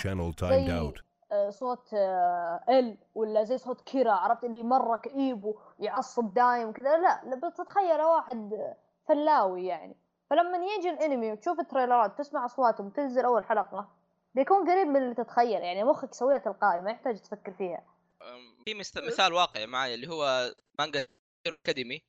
[0.49, 0.93] زي.
[1.31, 6.97] آه صوت آه ال ولا زي صوت كيرا عرفت اللي مرة كئيب ويعصب دايم وكذا.
[6.97, 8.73] لا لا بتتخيله واحد
[9.07, 9.97] فلاوي يعني.
[10.29, 13.89] فلما يجي الأنمي وتشوف التريلرات تسمع أصواتهم تنزل أول حلقة.
[14.35, 17.85] بيكون قريب من اللي تتخيل يعني مخك يسويها تلقائي ما يحتاج تفكر فيها.
[18.65, 21.07] في مست- مثال واقعي معي اللي هو مانجا
[21.47, 22.01] اكاديمي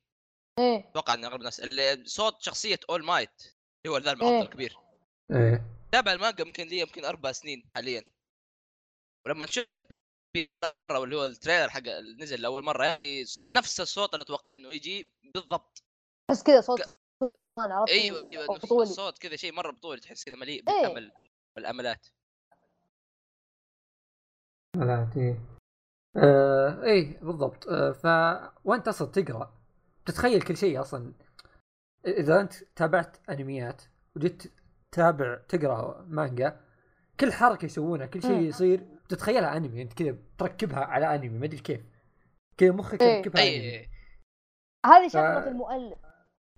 [0.59, 0.89] إيه.
[0.89, 3.41] أتوقع ان أغلب الناس اللي صوت شخصية All Might
[3.85, 4.41] اللي هو ذا المعطل إيه.
[4.41, 4.77] الكبير.
[5.31, 5.63] إيه.
[5.91, 8.03] تابع المانجا يمكن لي يمكن أربع سنين حاليا.
[9.25, 9.65] ولما تشوف
[10.33, 10.49] في
[10.91, 13.23] مرة اللي هو التريلر حق اللي نزل لأول مرة يعني
[13.55, 15.83] نفس الصوت اللي أتوقع إنه يجي بالضبط.
[16.31, 16.81] بس كذا صوت
[17.57, 20.81] عرفت إيوه أيوه الصوت كذا شيء مرة بطولي تحس كذا مليء إيه.
[20.87, 21.11] بالامل
[21.55, 22.07] والاملات
[24.85, 25.39] لا إيه
[26.17, 27.67] آه إيه بالضبط.
[27.67, 28.05] آه ف
[28.65, 29.53] وأنت أصلا تقرأ.
[30.05, 31.13] تتخيل كل شيء أصلا.
[32.07, 33.81] إذا أنت تابعت أنميات
[34.15, 34.43] وجيت
[34.91, 36.59] تتابع تقرأ مانجا
[37.19, 38.39] كل حركة يسوونها كل شيء.
[38.41, 41.81] يصير تتخيلها أنمي أنت كذا تركبها على أنمي ما أدري كيف.
[42.57, 43.17] كذا مخك إيه.
[43.17, 43.77] يركبها اي أنمي.
[43.79, 43.89] إي.
[44.85, 45.97] هذه ف- شغلة المؤلف.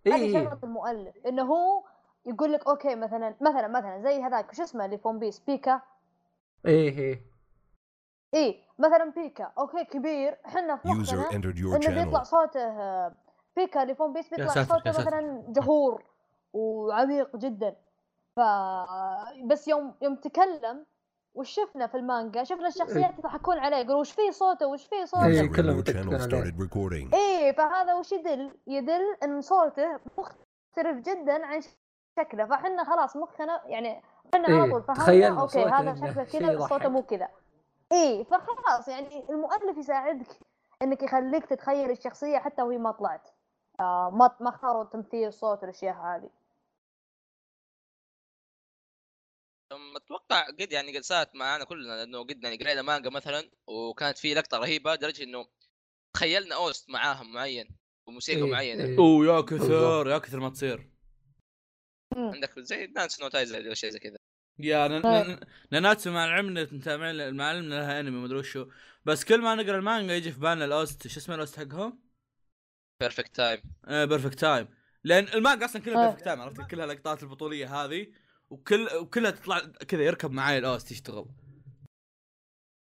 [0.08, 1.16] هذه اي شغلة المؤلف.
[1.26, 1.84] إنه هو
[2.26, 5.82] يقول لك أوكي مثلا مثلا مثلا زي هذاك وش اسمه اللي فون بيس بيكا
[6.66, 7.29] إيه إيه.
[8.34, 12.24] إي مثلا بيكا أوكي كبير إحنا في User مخنا entered your إنه بيطلع channel.
[12.24, 12.68] صوته
[13.56, 15.02] بيكا اللي ف One Piece بيطلع صوته ساتر.
[15.02, 16.04] مثلا جهور
[16.54, 17.76] وعميق جدا
[18.36, 18.40] ف
[19.46, 20.86] بس يوم يوم تكلم
[21.34, 25.26] وش شفنا في المانجا شفنا الشخصيات يضحكون عليه يقولوا وش فيه صوته وش فيه صوته
[25.26, 25.52] إيه.
[25.52, 25.84] كلهم.
[27.14, 31.62] إيه فهذا وش يدل؟ يدل إن صوته مختلف جدا عن
[32.20, 34.02] شكله فإحنا خلاص مخنا يعني
[34.34, 36.68] إحنا على إيه، طول فهمنا okay هذا شكله كذا.
[36.68, 37.28] صوته مو كذا
[37.92, 40.40] إيه فخلاص يعني المؤلف يساعدك
[40.82, 43.30] إنك يخليك تتخيل الشخصية حتى وهي ما طلعت.
[43.80, 46.30] آه ما ما اختاروا تمثيل الصوت والأشياء هذه.
[49.96, 54.34] أتوقع قد يعني قد صارت معانا كلنا لأنه قد يعني قرينا مانجا مثلا وكانت في
[54.34, 55.48] لقطة رهيبة لدرجة إنه
[56.14, 58.84] تخيلنا OST معاهم معين وموسيقى إيه، معينة.
[58.84, 58.98] إيه.
[58.98, 59.42] أوه يا.
[59.42, 60.90] كثر يا كثر ما تصير.
[62.18, 64.19] عندك زي Nanatsu no Taizai ولا شيء زي كذا.
[64.60, 64.88] يا.
[64.88, 65.40] ن-
[65.72, 68.68] Nanatsu مع العلم متابعين مع العلم لها انمي مدري وشو
[69.06, 72.00] بس كل ما نقرأ المانجا يجي في بالنا ال OST شو اسمه ال OST حقهم؟
[73.00, 74.68] perfect time perfect time
[75.04, 76.06] لأن المانجا أصلا كلها.
[76.06, 78.08] perfect time عرفت كلها لقطات البطولية هذه
[78.50, 81.26] وكل وكلها تطلع كذا يركب معي ال OST يشتغل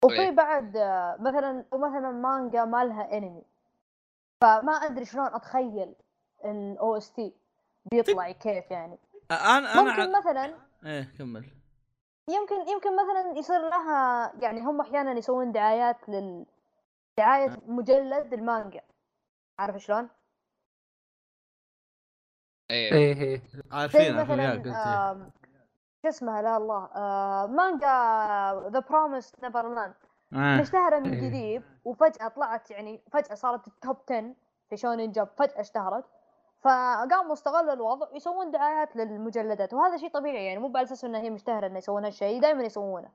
[0.05, 0.31] وفي إيه.
[0.31, 3.43] بعد آه، مثلا مثلا مانجا ما لها انمي
[4.43, 5.95] فما أدري شلون أتخيل
[6.45, 7.33] ال OST
[7.91, 8.99] بيطلع كيف يعني
[9.31, 11.45] أنا أنا ممكن مثلا إيه كمل.
[12.29, 16.47] يمكن يمكن مثلا يصير لها يعني هم أحيانا يسوون دعايات لل
[17.19, 18.83] دعاية مجلد المانجا
[19.59, 20.09] عارف شلون؟
[22.71, 22.93] إيه.
[22.93, 25.33] إيه عارفين عارفين
[26.03, 26.85] شو اسمها؟ لا الله.
[26.85, 27.87] آه مانجا
[28.71, 29.95] The Promised Neverland
[30.33, 30.61] آه.
[30.61, 31.29] مشتهرة من إيه.
[31.29, 34.35] قريب وفجأة طلعت يعني فجأة صارت ال top 10
[34.71, 36.05] في Shonen Jump فجأة اشتهرت.
[36.61, 41.31] فقاموا استغلوا الوضع يسوون دعايات للمجلدات وهذا شيء طبيعي يعني مو على أساس انها هي
[41.31, 43.09] مشتهرة إنه يسوون هالشيء دائما يسوونه.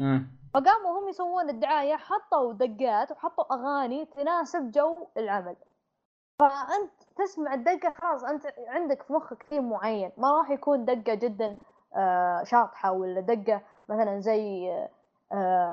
[0.00, 0.22] آه.
[0.54, 5.56] فقاموا هم يسوون الدعاية حطوا دقات وحطوا أغاني تناسب جو العمل.
[6.38, 11.56] فأنت تسمع الدقة خلاص أنت عندك في مخك ثيم معين ما راح يكون دقة جدا
[11.94, 14.68] آه، شاطحة ولا دقة مثلا زي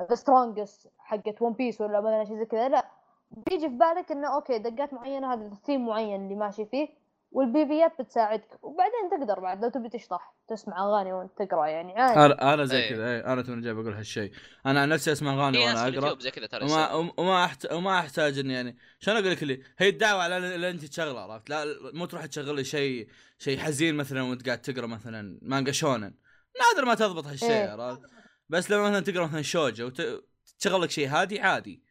[0.09, 2.85] The Strongest حقت One Piece ولا مثلا شيء زي كذا لا.
[3.31, 6.89] بيجي في بالك إنه okay دقات معينة هذا الثيم معين اللي ماشي فيه.
[7.31, 8.59] وال PV ات بتساعدك.
[8.61, 12.19] وبعدين تقدر بعد لو تبي تشطح تسمع أغاني وأنت تقرأ يعني عادي.
[12.19, 12.89] أنا أنا زي أيوه.
[12.89, 14.31] كذا إيه، أنا توني جاي بقول هالشيء
[14.65, 15.87] أنا عن نفسي أسمع أغاني وأنا أقرأ.
[15.87, 17.11] اليوتيوب زي كذا ترى وما.
[17.17, 17.73] وما أحت...
[17.73, 21.49] وما أحتاج إني يعني شلون أقول لك لي؟ هي الدعوة على اللي أنت تشغله عرفت؟
[21.49, 26.13] لا مو تروح تشغل لي شيء شيء حزين مثلا وأنت قاعد تقرأ مثلا مانجا شونن.
[26.59, 27.69] نادر ما تضبط هالشيء إيه.
[27.69, 28.01] عرفت؟
[28.49, 31.88] بس لما مثلا تقرأ مثلا شوجو وتشغل لك شيء هادي عادي.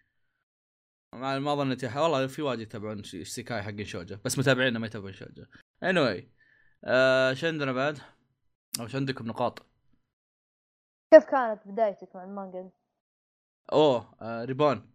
[1.12, 4.87] ما ما ظنيت يح- والله في واجد يتابعون ش- سيكاي حقين شوجو بس متابعينا ما
[4.87, 5.44] يتابعون شوجو
[5.85, 6.23] anyway
[6.85, 7.99] آه شو عندنا بعد؟
[8.81, 9.66] أو شو عندكم نقاط؟
[11.14, 12.71] كيف كانت بدايتك مع المانجا؟
[13.73, 14.90] أوه آه Reborn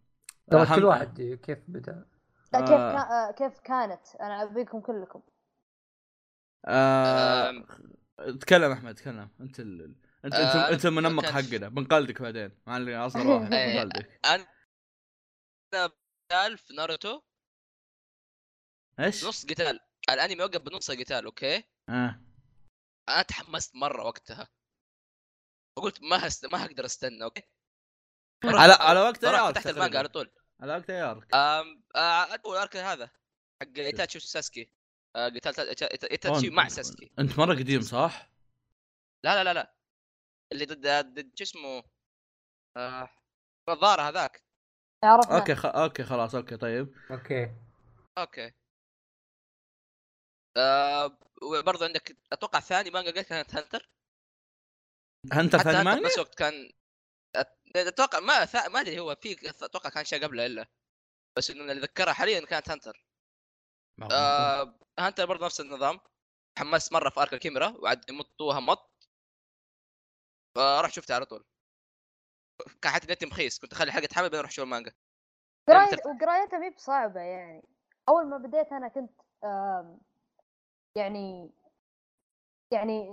[0.51, 2.05] ترى أهم- كل واحد كيف بدأ
[2.53, 2.91] لا كيف آه.
[2.93, 2.99] كا...
[3.29, 5.21] آه، كيف كانت؟ أنا أبيكم كلكم
[6.65, 7.65] آه.
[8.39, 9.95] تكلم أحمد تكلم أنت ال...
[10.25, 13.73] انت انت, آه، أنت المنمق حقنا بنقلدك بعدين مع اللي أصلا راح إيه.
[13.83, 14.45] بنقلدك أنا
[16.29, 17.21] قتال في ناروتو؟
[18.99, 19.79] إيش؟ نص قتال.
[20.09, 22.21] الأنمي وقف بنص القتال okay؟ آه.
[23.09, 24.47] أنا تحمست مرة وقتها.
[25.77, 26.45] وقلت ما هست...
[26.45, 27.43] ما هقدر أستنى okay؟
[28.45, 30.31] على على وقت أي arc فتحت المانجا على طول.
[30.61, 31.83] على وقت أم...
[31.95, 32.35] آه...
[32.45, 33.05] اول arc هذا
[33.61, 34.71] حق ايتاتشي وساسكي
[35.15, 35.29] آه...
[35.29, 37.11] قتال ايتاتشي مع ساسكي.
[37.19, 38.31] أنت مرة قديم صح؟
[39.23, 39.75] لا لا لا لا.
[40.51, 41.83] اللي ضد ضد شو اسمه؟
[42.77, 43.09] آه...
[43.69, 44.42] النظاره هذاك.
[45.03, 45.37] عرفنا.
[45.37, 45.65] okay خ...
[45.65, 46.95] okay خلاص okay طيب.
[47.11, 47.55] okay.
[48.17, 48.53] okay.
[50.57, 51.17] آه...
[51.41, 53.89] وبرضه عندك أتوقع ثاني مانجا قلت كانت Hunter
[55.33, 56.71] Hunter حتى ثاني Hunter مانجا؟ نفس الوقت كان
[57.75, 58.55] أتوقع ما ث...
[58.55, 60.67] ما أدري هو في أتوقع كان شيء قبله إلا.
[61.37, 62.69] بس إنه اللي اتذكرها حاليا كانت
[64.03, 65.99] هو آه Hunter برضه نفس النظام.
[66.59, 69.09] حمست مرة في arc ال Chimera وقعد يمطوها مط.
[70.55, 71.45] فرحت شفتها على طول.
[72.81, 74.91] كان حتى نتي مخيس كنت أخلي حلقه حمل بعدين أروح أشوف المانجا
[75.69, 77.63] قراية مثل- وقرايتها مي بصعبة يعني.
[78.09, 79.11] أول ما بديت أنا كنت
[80.95, 81.51] يعني
[82.71, 83.11] يعني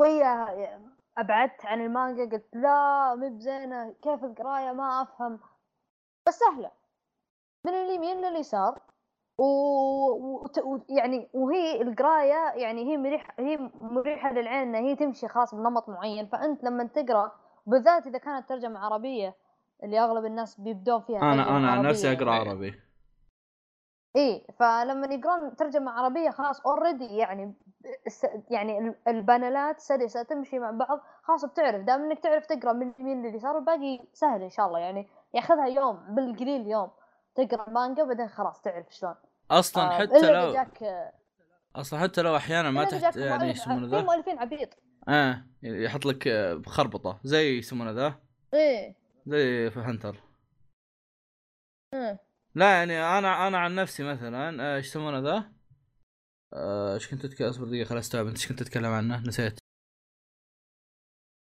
[0.00, 0.80] شوية
[1.18, 5.40] أبعدت عن المانجا قلت لا مي بزينة كيف القراية ما أفهم.
[6.28, 6.70] بس سهلة.
[7.66, 8.82] من اليمين لليسار
[9.38, 9.44] و...
[9.44, 10.46] و...
[10.64, 10.80] و...
[10.88, 16.26] يعني وهي القراية يعني هي مريحة هي مريحة للعين هي تمشي خاص بنمط معين.
[16.26, 17.32] فأنت لما تقرأ
[17.70, 19.36] بالذات إذا كانت ترجمة عربية
[19.82, 21.82] اللي أغلب الناس بيبدون فيها أنا أنا عن.
[21.82, 22.40] نفسي أقرأ إيه.
[22.48, 22.74] عربي.
[24.16, 27.54] إيه فلما يقرون ترجمة عربية خلاص already يعني
[28.50, 31.84] يعني ال- البانلات سلسة تمشي مع بعض خلاص بتعرف.
[31.84, 34.78] دام إنك تعرف تقرأ من اليمين لليسار الباقي سهل إن شاء الله.
[34.78, 36.90] يعني ياخذها يوم بالقليل يوم.
[37.34, 39.14] تقرأ المانجا بعدين خلاص تعرف شلون.
[39.50, 41.10] أصلا آه، حتى لو جاك
[41.76, 44.68] أصلا حتى لو أحيانا ما تحت يعني يسمونه في ذا مؤلفين عبيط.
[45.08, 48.20] آه يحط لك آه، خربطة زي يسمونه ذا؟
[48.54, 48.94] إيه.
[49.26, 50.16] زي في Hunter
[51.94, 52.18] مم.
[52.54, 55.52] لا يعني أنا أنا عن نفسي مثلا آه، إيش يسمونه ذا؟
[56.52, 59.58] آه، إيش كنت تتكلم أصبر دقيقة خلاص استوعب انت إيش كنت تتكلم عنه؟ نسيت.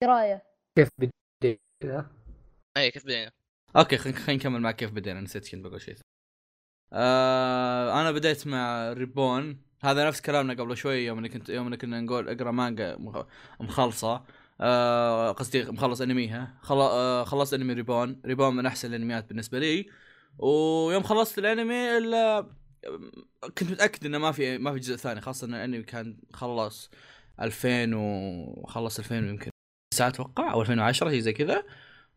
[0.04, 0.44] قراية.
[0.78, 2.12] كيف بديت كذا
[2.78, 3.32] اي كيف بدينا؟
[3.76, 5.96] okay خلينا خلينا نكمل معك كيف بدينا نسيت كنت بقول شيء
[6.94, 11.78] آه أنا بديت مع Reborn هذا نفس كلامنا قبل شوي يوم اني كنت يوم اني
[11.78, 13.26] كنا نقول أقرأ مانجا مخ-
[13.60, 14.24] مخلصة.
[14.62, 16.76] آه قصدي مخلص انميها خل...
[16.76, 19.90] آه خلصت أنمي Reborn Reborn من أحسن الأنميات بالنسبة لي.
[20.38, 22.48] ويوم خلصت الأنمي الا
[23.42, 26.92] كنت متأكد إنه ما في ما في جزء ثاني خاصة إن الأنمي كان خلص
[27.42, 29.52] 2000 وخلص 2000 ويمكن
[29.94, 31.64] 9 أتوقع أو 2010 شيء زي كذا.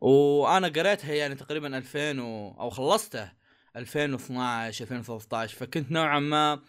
[0.01, 2.57] وأنا قريتها يعني تقريبا 2000 و...
[2.61, 3.33] أو خلصته
[3.77, 6.61] 2012 2013 فكنت نوعا ما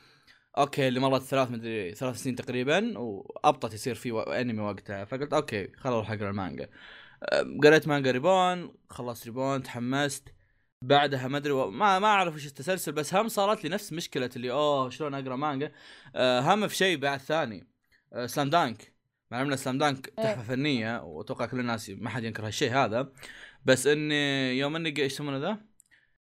[0.58, 4.22] okay اللي مرت ثلاث مدري ثلاث سنين تقريبا وابطت يصير في و...
[4.22, 5.06] انمي وقتها.
[5.06, 6.70] فقلت okay خلاص أروح أقرأ المانجا
[7.64, 10.34] قريت مانجا Reborn خلصت Reborn تحمست.
[10.82, 11.54] بعدها ما أدري.
[11.54, 15.36] ما ما أعرف وش التسلسل بس هم صارت لي نفس مشكلة اللي أوه شلون أقرأ
[15.36, 15.72] مانجا
[16.16, 17.68] أه هم في شيء بعد ثاني.
[18.14, 18.94] أه Slam Dunk
[19.32, 23.14] مع ان Slam Dunk تحفة فنية وأتوقع كل الناس ما حد ينكر هالشيء هذا.
[23.66, 25.58] بس إني يوم إني إيش يسمونه ذا؟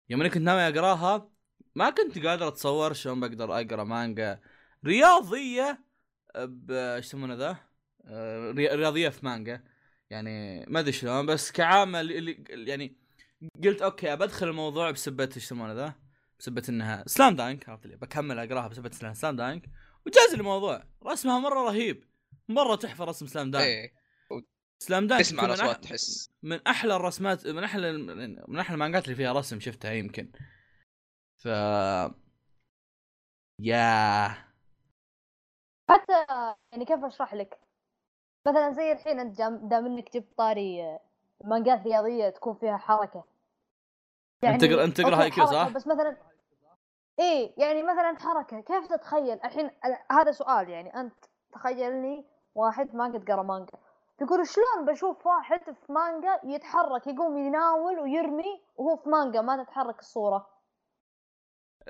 [0.09, 1.31] يوم إني كنت ناوي أقراها
[1.75, 4.41] ما كنت قادر أتصور شلون بقدر أقرأ مانجا
[4.87, 5.85] رياضية
[6.39, 7.57] ب إيش يسمونه ذا؟
[8.05, 9.65] آه، ري- رياضية في مانجا.
[10.11, 12.97] يعني ما أدري شلون بس كعامل اللي يعني
[13.65, 15.95] قلت okay بدخل الموضوع بسبة إيش يسمونه ذا؟
[16.39, 19.65] بسبة إنها Slam Dunk عرفت لي؟ بكمل أقراها بسبة Slam Dunk
[20.07, 20.85] وجاز الموضوع.
[21.07, 22.05] رسمها مرة رهيب.
[22.49, 23.95] مرة تحفة رسم Slam Dunk إيه.
[24.79, 26.31] Slam Dunk تسمع الأصوات تحس.
[26.43, 27.93] من أحلى الرسمات من أحلى
[28.49, 30.31] من أحلى المانجات اللي فيها رسم شفتها يمكن.
[31.43, 31.47] ف
[33.59, 34.29] يا
[35.91, 36.27] حتى
[36.73, 37.59] يعني كيف أشرح لك؟
[38.47, 40.99] مثلا زي الحين أنت دام إنك جبت طاري
[41.45, 43.25] مانجات رياضية تكون فيها حركة.
[44.45, 46.17] أنت تقرأ- أنت تقرأ okay، Haikyuu، صح؟ بس مثلا
[47.19, 48.61] إيه يعني مثلا حركة.
[48.61, 49.71] كيف تتخيل؟ الحين
[50.11, 52.25] هذا سؤال يعني أنت تخيلني
[52.55, 53.73] واحد ما قد قرأ مانجا.
[54.19, 59.99] تقول شلون بشوف واحد في مانجا يتحرك؟ يقوم يناول ويرمي وهو في مانجا ما تتحرك
[59.99, 60.49] الصورة؟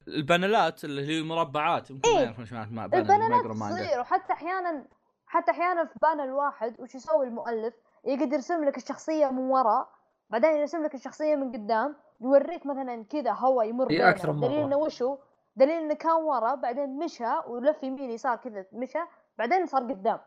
[0.09, 2.27] البانلات اللي هي المربعات يمكن ما إيه.
[2.71, 4.87] ما- panel ما البانلات تصير وحتى أحيانا
[5.27, 7.75] حتى أحيانا في panel الواحد وش يسوي المؤلف
[8.05, 9.89] يقدر يرسم لك الشخصية من وراء
[10.31, 14.59] بعدين يرسم لك الشخصية من قدام يوريك مثلا كذا هوا يمر إيه، من دليل.
[14.59, 15.19] إنه وشو
[15.57, 18.99] دليل إنه كان ورا بعدين مشى ولف يمين يسار كذا مشى
[19.39, 20.21] بعدين صار قدام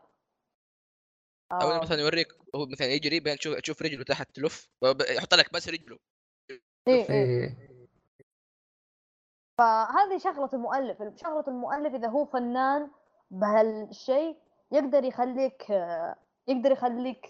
[1.52, 1.80] أو آه.
[1.82, 4.68] مثلا يوريك هو مثلا يجري بين تشوف تشوف رجله تحت تلف
[5.10, 5.98] يحط لك بس رجله
[6.50, 7.10] إيه إيه.
[7.10, 7.73] إيه.
[9.58, 10.96] فهذه شغلة المؤلف.
[10.98, 12.90] شغلة المؤلف إذا هو فنان
[13.30, 14.36] بهالشيء
[14.72, 15.62] يقدر يخليك
[16.48, 17.26] يقدر يخليك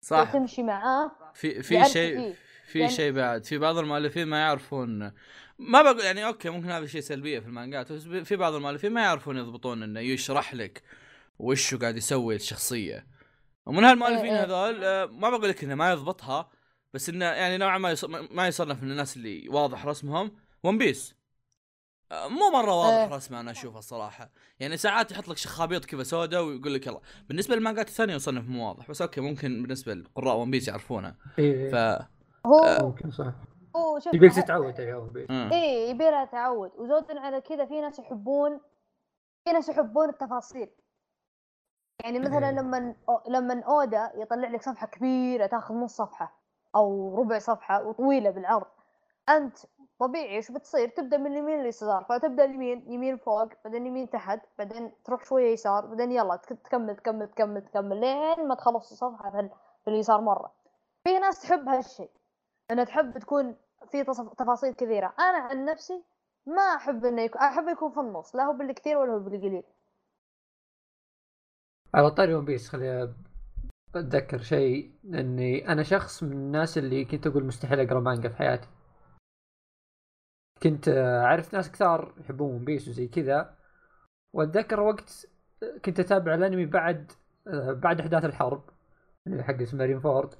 [0.00, 0.30] صح.
[0.32, 2.34] تمشي معاه في في شيء.
[2.66, 3.44] في يعني- شيء بعد.
[3.44, 5.12] في بعض المؤلفين ما يعرفون.
[5.58, 9.02] ما بقول يعني أوكي ممكن هذا شيء سلبية في المانجات بس في بعض المؤلفين ما
[9.02, 10.82] يعرفون يضبطون إنه يشرح لك
[11.38, 13.06] وش قاعد يسوي الشخصية.
[13.66, 14.44] ومن هالمؤلفين إيه إيه.
[14.44, 16.50] هذول ما بقول لك إنه ما يضبطها
[16.94, 21.14] بس إنه يعني نوعا ما يص- ما يصنف من الناس اللي واضح رسمهم One Piece
[22.12, 23.14] مو مرة واضح إيه.
[23.16, 27.54] رسمه أنا أشوفه الصراحه يعني ساعات يحط لك شخابيط كذا سوداء ويقول لك يلا بالنسبة
[27.56, 31.70] للمانجات الثانية يصنف مو واضح بس okay ممكن بالنسبة لقراء One Piece يعرفونه إيه.
[31.70, 31.74] ف
[32.46, 33.32] هو ممكن صح
[33.76, 35.26] هو شوف يبيك ه- تتعود عليهم بيه.
[35.30, 35.50] مم.
[35.52, 38.60] إيه يبيلها تعود وزودا على كذا في ناس يحبون
[39.44, 40.68] في ناس يحبون التفاصيل
[42.04, 42.54] يعني مثلا إيه.
[42.54, 42.94] لما
[43.28, 46.42] لما أودا يطلع لك صفحة كبيرة تاخذ نص صفحة
[46.76, 48.66] أو ربع صفحة وطويلة بالعرض
[49.28, 49.58] أنت
[50.06, 54.92] طبيعي إيش بتصير؟ تبدأ من اليمين لليسار فتبدأ اليمين يمين فوق بعدين يمين تحت بعدين
[55.04, 59.40] تروح شوية يسار بعدين يلا تك- تكمل تكمل تكمل تكمل لين ما تخلص الصفحة في
[59.40, 59.50] ال-
[59.84, 60.52] في اليسار مرة.
[61.04, 62.10] في ناس تحب هالشيء
[62.70, 63.56] إنها تحب تكون
[63.90, 64.04] في
[64.38, 65.14] تفاصيل كثيرة.
[65.18, 66.02] أنا عن نفسي
[66.46, 69.62] ما أحب إنه يكون أحب يكون في النص لا هو بالكثير ولا هو بالقليل.
[71.94, 73.14] على طاري One Piece خلي
[73.94, 78.68] أتذكر شيء إني أنا شخص من الناس اللي كنت أقول مستحيل أقرأ مانجا في حياتي.
[80.62, 83.56] كنت آه، أعرف ناس كثار يحبون One Piece وزي كذا.
[84.32, 85.26] وأتذكر وقت
[85.84, 87.12] كنت أتابع الأنمي بعد
[87.46, 88.64] آه، بعد أحداث الحرب
[89.26, 90.34] اللي حقت Marineford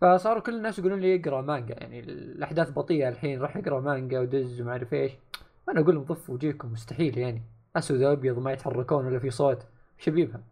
[0.00, 4.60] فصاروا كل الناس يقولون لي اقرأ مانجا يعني الأحداث بطيئة الحين راح أقرأ مانجا ودز
[4.60, 5.12] وما أعرف إيش.
[5.68, 7.42] أنا أقول لهم ضفوا وجيكم مستحيل يعني.
[7.76, 9.66] أسود وابيض ما يتحركون ولا في صوت.
[9.98, 10.44] شبيبها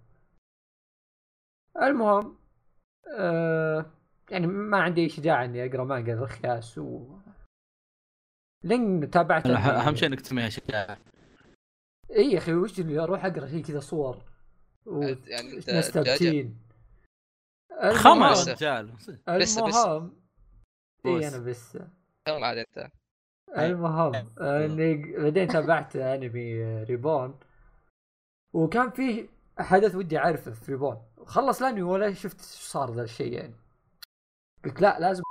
[1.83, 2.37] المهم
[3.19, 3.87] آه
[4.31, 6.81] يعني ما عندي شجاعة إني أقرأ مانجا الخياس
[8.65, 10.99] لين تابعت أهم شيء إنك تسميها شجاعه
[12.11, 14.23] إي يا أخي وش اللي أروح أقرأ شيء كذا صور؟
[14.87, 15.03] و...
[15.03, 15.91] يعني أنت ناس.
[15.91, 16.59] ثابتين؟
[17.93, 18.87] خمر يا رجال
[19.29, 19.59] بس- بس.
[19.59, 20.13] المهم
[21.07, 21.29] إي.
[21.29, 21.79] أنا بس.
[22.27, 22.91] كم عاد أنت.
[23.59, 27.39] المهم إني بعدين تابعت أنمي Reborn.
[28.53, 29.27] وكان فيه
[29.59, 31.03] حدث ودي أعرفه في Reborn.
[31.27, 33.55] خلص الأنمي ولا شفت إيش صار ذا الشيء يعني؟
[34.65, 35.23] قلت لا لازم.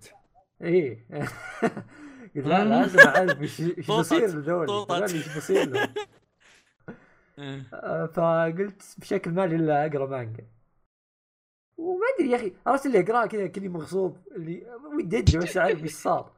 [0.62, 1.04] إيه
[2.36, 3.86] قلت لا لازم أعرف إيش إيش.
[3.90, 5.94] بيصير لذول إيش بيصير لهم
[7.38, 7.62] إيه.
[7.74, 10.46] آه، فقلت بشكل ما لي إلا أقرأ مانجا.
[11.78, 14.66] وما أدري يا أخي عرفت اللي أقرأه كذا كني مغصوب اللي
[14.98, 16.32] ودي أدري بس أعرف إيش صار.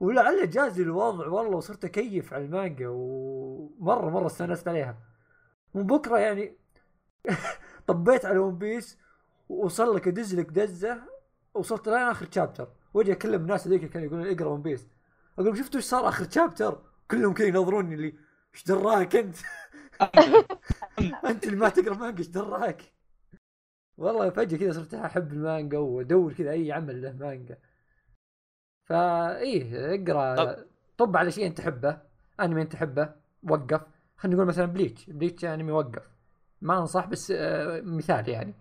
[0.00, 4.98] ولعل جاز الوضع والله وصرت أكيف على المانجا ومرة مرة استانست عليها.
[5.74, 6.56] من بكرة يعني
[7.86, 8.98] طبيت على ون بيس
[9.48, 11.02] ووصل لك ادز لك دزة
[11.54, 14.88] وصلت لين اخر chapter واجي أكلم الناس هذيك كانوا يقولون إقرأ ون بيس
[15.34, 18.14] أقول لهم شفتوا إيش صار آخر chapter كلهم كذا ينظروني اللي
[18.54, 19.36] إيش دراك أنت؟
[21.30, 22.92] أنت اللي ما تقرأ مانجا إيش دراك؟
[23.98, 27.58] والله فجأة كذا صرت أحب المانجا وأدور كذا أي عمل له مانجا.
[28.84, 30.56] فايه اقرأ.
[30.98, 31.16] طب.
[31.16, 31.98] على شيء أنت تحبه؟
[32.40, 33.80] أنمي أنت تحبه؟ وقف.
[34.16, 36.02] خلينا نقول مثلا بليتش بليتش أنمي وقف.
[36.60, 38.54] ما أنصح بس آه، مثال يعني.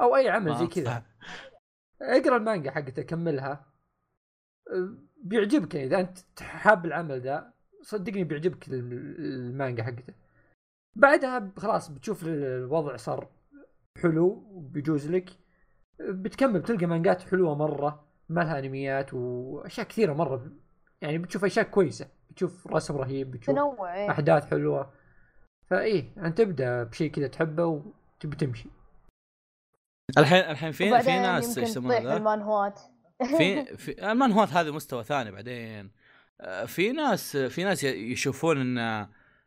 [0.00, 1.02] أو أي عمل زي كذا.
[2.02, 3.66] اقرأ المانجا حقته كملها.
[5.24, 8.74] بيعجبك يعني إذا أنت حاب العمل ذا صدقني بيعجبك ال-
[9.24, 10.14] المانجا حقته.
[10.96, 13.28] بعدها خلاص بتشوف الوضع صار
[14.02, 15.30] حلو وبيجوز لك.
[16.00, 20.52] بتكمل بتلقى مانجات حلوة مرة ما لها انميات وأشياء كثيرة مرة.
[21.00, 24.10] يعني بتشوف أشياء كويسة بتشوف رسم رهيب بتشوف تنوع إيه.
[24.10, 24.92] أحداث حلوة.
[25.70, 28.68] فإيه أنت تبدا بشيء كذا تحبه وتبي تمشي.
[30.18, 32.80] الحين الحين في في ناس يمكن إيش يسمونه تطيح ذا؟ المانهوات
[33.36, 35.90] في في المانهوات هذه مستوى ثاني بعدين
[36.40, 38.78] آه، في ناس في ناس ي- يشوفون إن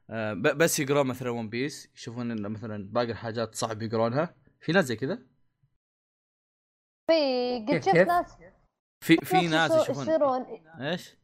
[0.10, 4.72] آه، ب- بس يقرون مثلا ون بيس يشوفون إن مثلا باقي الحاجات صعب يقرونها في
[4.72, 5.20] ناس زي كذا
[7.12, 8.38] في قد شفت؟ ناس
[9.02, 10.46] في في ناس يشوفون
[10.82, 11.18] إيش؟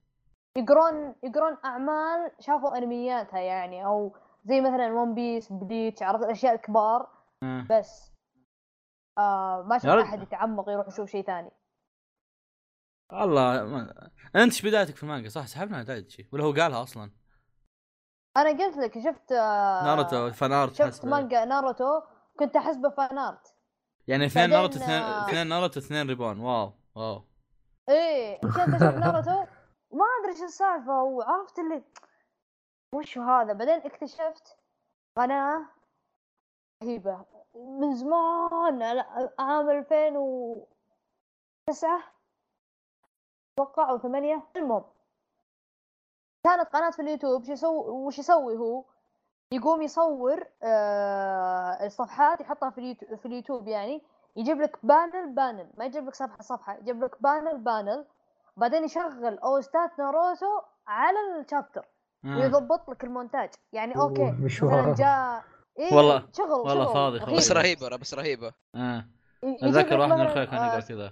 [0.58, 7.08] يقرون يقرون أعمال شافوا أنمياتها يعني أو زي مثلا ون بيس بليتش عرفت الاشياء الكبار
[7.44, 7.66] آه.
[7.70, 8.12] بس
[9.20, 9.88] آه ما شفت.
[9.88, 11.52] أحد يتعمق يروح يشوف شيء ثاني.
[13.12, 14.12] والله ما...
[14.36, 16.30] أنت إيش بدايتك في المانجا؟ صح سحبنا دايتشي.
[16.34, 17.12] ولا هو قالها أصلا؟
[18.38, 21.08] أنا قلت لك شفت آه ناروتو fan art شفت حسب.
[21.08, 22.02] مانجا ناروتو
[22.40, 23.56] كنت أحسبه fan art.
[24.08, 26.40] يعني اثنين ناروتو اثنين آه، اثنين ناروتو اثنين ريبورن.
[26.40, 27.24] واو واو.
[27.90, 29.46] إيه كنت أشوف ناروتو.
[29.92, 31.84] ما أدري إيش السالفة وعرفت اللي
[32.96, 34.58] وش هذا؟ بعدين اكتشفت
[35.18, 35.70] قناه
[36.84, 37.26] رهيبة.
[37.56, 39.04] من زمان
[39.40, 42.00] عام 2009
[43.54, 44.84] أتوقع أو ثمانية المهم
[46.44, 48.84] كانت قناة في اليوتيوب شو يسوي وش يسوي هو
[49.52, 54.02] يقوم يصور آه الصفحات يحطها في اليوتيوب, في اليوتيوب يعني
[54.36, 58.06] يجيب لك panel panel ما يجيب لك صفحة صفحة يجيب لك panel panel
[58.58, 61.86] بعدين يشغل OST ات ناروتو على ال chapter.
[62.24, 64.32] ويضبط لك المونتاج يعني أوكي.
[64.32, 65.44] مثلا جاء
[65.80, 67.28] إيه والله- شغل والله شغل فاضي رهيب.
[67.30, 67.38] خلاص.
[67.46, 69.06] بس رهيبة بس رهيبة آه.
[69.44, 71.12] يجيب أتذكر واحد من أخوي كان آه، يقرا كذا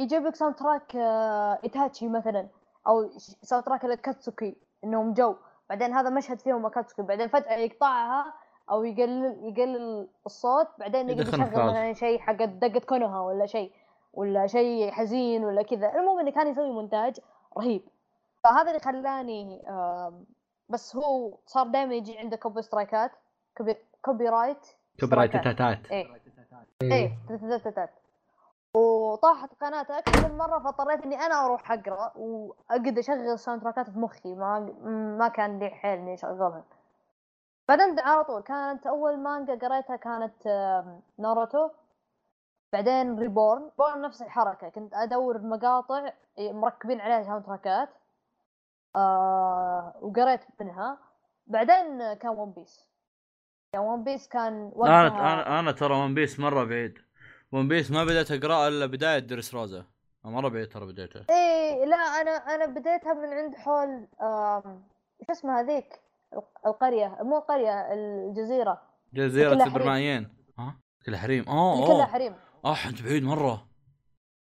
[0.00, 2.48] يجيب لك soundtrack آه، ايتاتشي مثلا
[2.86, 3.10] أو
[3.42, 5.36] soundtrack الاكاتسوكي إنهم جو
[5.68, 8.34] بعدين هذا مشهد فيهم اكاتسوكي بعدين فجأة يقطعها
[8.70, 11.40] أو يقلل يقلل الصوت بعدين يقدر يشغل.
[11.40, 13.72] مثلا شيء حق دقة كونوها ولا شيء
[14.12, 17.20] ولا شيء حزين ولا كذا المهم إنه كان يسوي مونتاج
[17.58, 17.82] رهيب
[18.44, 19.62] فهذا اللي خلاني
[20.68, 23.10] بس هو صار دائما يجي عنده copy strike ات
[23.56, 24.66] copy, copyright
[25.00, 25.32] copyright.
[25.32, 26.06] تاتات إيه
[26.82, 27.90] إيه تتتتت
[28.74, 33.98] وطاحت قناته أكثر من مرة فاضطريت إني أنا أروح أقرأ وأقعد أشغل soundtrack ات في
[33.98, 34.34] مخي.
[34.34, 34.60] ما
[35.18, 36.64] ما كان لي حيل إني أشغلها.
[37.68, 40.46] بعدين على طول كانت أول مانجا قريتها كانت
[41.18, 41.68] ناروتو.
[42.72, 44.68] بعدين ريبورن ريبورن نفس الحركة.
[44.68, 47.88] كنت أدور مقاطع مركبين عليها soundtrack ات
[48.96, 50.98] آه وقريت منها.
[51.46, 52.89] بعدين كان ون بيس
[53.78, 56.98] ون بيس كان وقتها أنا أنا ترى ون بيس مرة بعيد.
[57.52, 59.84] ون بيس ما بديت أقرأه إلا بداية دريس روزا
[60.24, 61.24] مرة بعيد ترى بديته.
[61.30, 64.06] إيه لا أنا أنا بديتها من عند حول
[65.26, 66.00] شو اسمها هذيك؟
[66.32, 68.82] الق- القرية مو القرية الجزيرة.
[69.14, 70.28] جزيرة كلها البرمائيين
[70.58, 70.74] ها؟
[71.06, 71.44] كلها حريم.
[71.48, 72.34] آه اللي كلها اوه حريم.
[72.64, 73.66] آه انت بعيد مرة.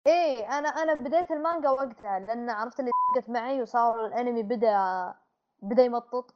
[0.08, 5.13] إيه أنا أنا بديت المانجا وقتها لأن عرفت اللي دقت معي وصار الأنمي بدا
[5.62, 6.36] بدأ يمطط.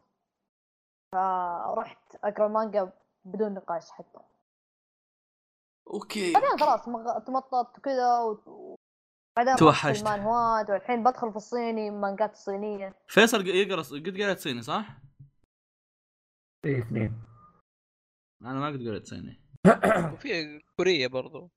[1.15, 2.91] فرحت أقرأ المانجا
[3.25, 4.19] بدون نقاش حتى.
[5.87, 6.33] أوكي.
[6.33, 8.77] بعدين خلاص مغ- تمطط وكذا و-
[9.37, 10.01] وبعدين توحشت.
[10.01, 14.97] المانهوات والحين بدخل في الصيني مانجات الصينية فيصل يقرأ قد قريت صيني صح؟
[16.65, 17.21] إيه اثنين.
[18.41, 19.41] أنا ما قد قريت صيني.
[20.13, 21.49] وفي كورية برضو.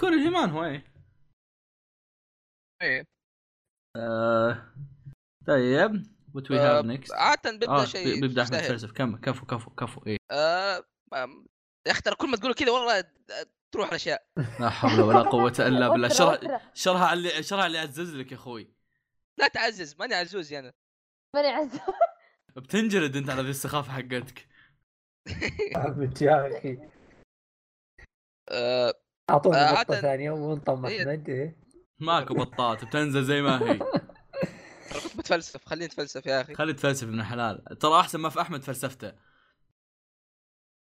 [0.00, 0.92] كوري هيمان هو إيه.
[2.82, 3.04] إيه.
[3.96, 4.72] آه...
[5.46, 6.15] طيب.
[6.36, 8.58] what we آه، have next عادة بيبدأ آه شيء بي- بيبدأ أحمد.
[8.60, 8.92] فلسف.
[8.92, 10.00] كم كفو كفو كفو.
[10.06, 10.16] إيه.
[10.30, 10.84] آه
[11.86, 13.04] يا أخي ترى كل ما تقول كذا والله
[13.74, 14.26] تروح الأشياء.
[14.60, 16.08] لا حول ولا قوة إلا بالله.
[16.74, 18.72] شرح على اللي شرها اللي يعزز لك يا أخوي.
[19.38, 20.72] لا تعزز ماني عزوزي أنا
[21.34, 21.78] ماني عز
[22.56, 24.46] بتنجلد أنت على ذي السخافة حقتك.
[26.22, 26.78] يا أخي.
[28.48, 28.94] آه
[29.30, 30.32] أعطونا آه، نقطة ثانية
[30.68, 31.56] احمد إيه.
[31.98, 33.78] ماكو بطاط بتنزل زي ما هي.
[34.90, 36.54] ترى كنت بتفلسف خليني اتفلسف يا أخي.
[36.54, 39.12] خلي تفلسف ابن الحلال ترى أحسن ما في أحمد فلسفته.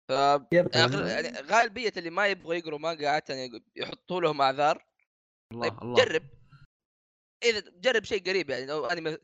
[0.08, 0.12] ف.
[0.52, 4.84] يعني غالبية اللي ما يبغوا يقروا مانجا عادة يق- يحطوا لهم اعذار
[5.52, 6.04] الله طيب الله.
[6.04, 6.22] جرب.
[7.44, 9.18] إذا جرب شيء قريب يعني لو أنمي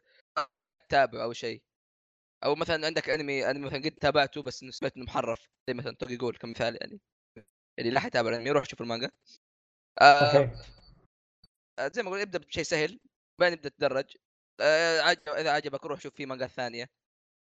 [0.89, 1.63] تابع أو شيء.
[2.45, 6.17] أو مثلا عندك أنمي أنمي مثلا قد تابعته بس سمعت إنه محرف زي مثلا توكي
[6.17, 7.01] جول كمثال يعني.
[7.79, 9.11] اللي لا حيتابع الأنمي يروح يشوف المانجا.
[10.01, 10.53] آه صحيح.
[11.79, 13.01] آه، زي ما أقول ابدأ بشيء سهل.
[13.41, 14.17] بعدين ابدأ تدرج.
[15.05, 16.87] عجب إذا عجبك روح شوف في مانجا ثانية.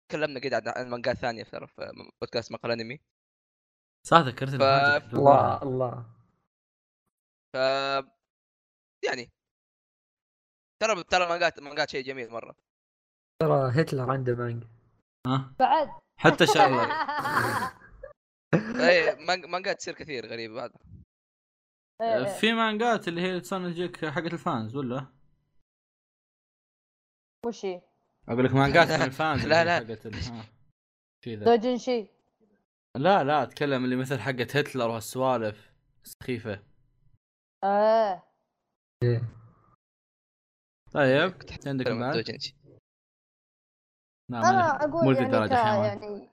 [0.09, 3.01] تكلمنا قد عن- عن مانجا ثانية ترى في بودكاست مقال أنمي.
[4.07, 5.15] صح ذكرتني ف-.
[5.15, 6.07] الله الله.
[7.55, 7.57] ف
[9.05, 9.31] يعني
[10.83, 12.55] ترى ترى مانجات مانجات شيء جميل مرة.
[13.43, 14.69] ترى هتلر عنده مانجا.
[15.27, 15.89] ها؟ بعد.
[16.21, 16.89] حتى شغلك
[18.89, 20.73] اي مانج- مانجات تصير كثير غريبة بعد.
[22.03, 22.25] إيه.
[22.41, 25.07] في مانجات اللي هي تصنع تجيك حقت ال fans ولا؟
[27.47, 27.83] وش هي؟
[28.29, 29.79] أقول لك مانجات من الفانز لا، لا.
[29.79, 30.45] حقت.
[31.23, 32.07] كذا دوجنشي
[32.97, 35.73] لا لا أتكلم اللي مثل حقت هتلر وهالسوالف
[36.03, 36.63] سخيفة
[39.03, 39.23] إيه
[40.93, 41.35] طيب
[41.67, 42.55] عندك بعد دوجنشي.
[44.31, 45.85] نعم أنا أقول مو يعني ك حيوان.
[46.03, 46.29] يعني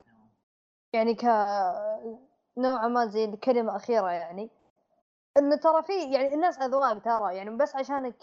[0.93, 1.24] يعني ك
[2.57, 4.49] نوعا ما زي الكلمة أخيرة يعني
[5.38, 8.16] إنه ترى في يعني الناس أذواق ترى يعني بس عشانك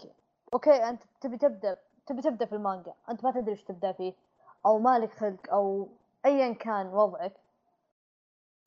[0.55, 1.77] أوكي أنت تبي تبدأ
[2.07, 4.15] تبي تبدأ في المانجا أنت ما تدري إيش تبدأ فيه
[4.67, 5.89] أو مالك خلق أو
[6.27, 7.33] أيا كان وضعك.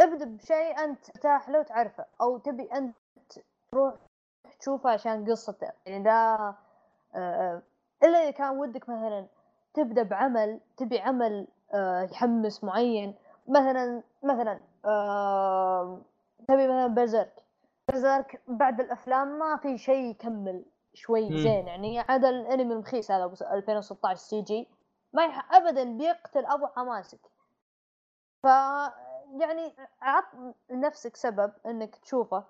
[0.01, 2.95] ابدأ بشيء أنت ترتاح له وتعرفه أو تبي أنت
[3.71, 3.93] تروح
[4.59, 5.71] تشوفه عشان قصته.
[5.85, 6.11] يعني ده
[7.15, 7.61] آه،
[8.03, 9.25] إلا إذا كان ودك مثلا
[9.73, 13.15] تبدأ بعمل تبي عمل آه، يحمس معين.
[13.47, 16.01] مثلا مثلا آه،
[16.47, 17.43] تبي مثلا برزيرك
[17.89, 20.63] برزيرك بعد الأفلام ما في شيء يكمل.
[20.93, 21.41] شوي.
[21.41, 24.67] زين يعني عدا الانمي المخيس هذا بس 2016 CG.
[25.13, 25.53] ما يح...
[25.53, 27.19] ابدا بيقتل ابو حماسك
[28.43, 28.45] ف
[29.39, 30.25] يعني عط
[30.69, 32.43] لنفسك سبب إنك تشوفه.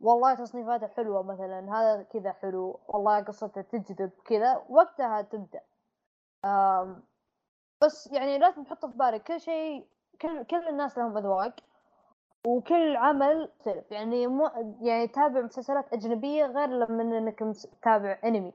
[0.00, 5.60] والله تصنيفاته حلوة مثلا هذا كذا حلو والله قصته تجذب كذا وقتها تبدأ.
[6.44, 7.02] آم،
[7.84, 9.86] بس يعني لازم تحط في بالك كل شيء
[10.20, 11.54] كل كل الناس لهم أذواق.
[12.46, 18.52] وكل عمل مختلف يعني مو يعني تابع مسلسلات أجنبية غير لما إنك تتابع أنمي.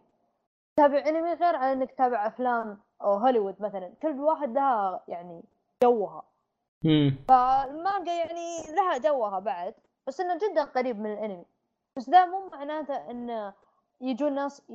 [0.78, 3.94] تتابع أنمي غير عن إنك تتابع أفلام أو هوليوود مثلا.
[4.02, 5.44] كل واحد لها يعني
[5.84, 6.24] جوها.
[7.28, 9.74] فالمانجا يعني لها جوها بعد
[10.08, 11.46] بس إنه جدا قريب من الأنمي.
[11.98, 13.54] بس ذا مو معناته انه
[14.02, 14.72] يجون ناس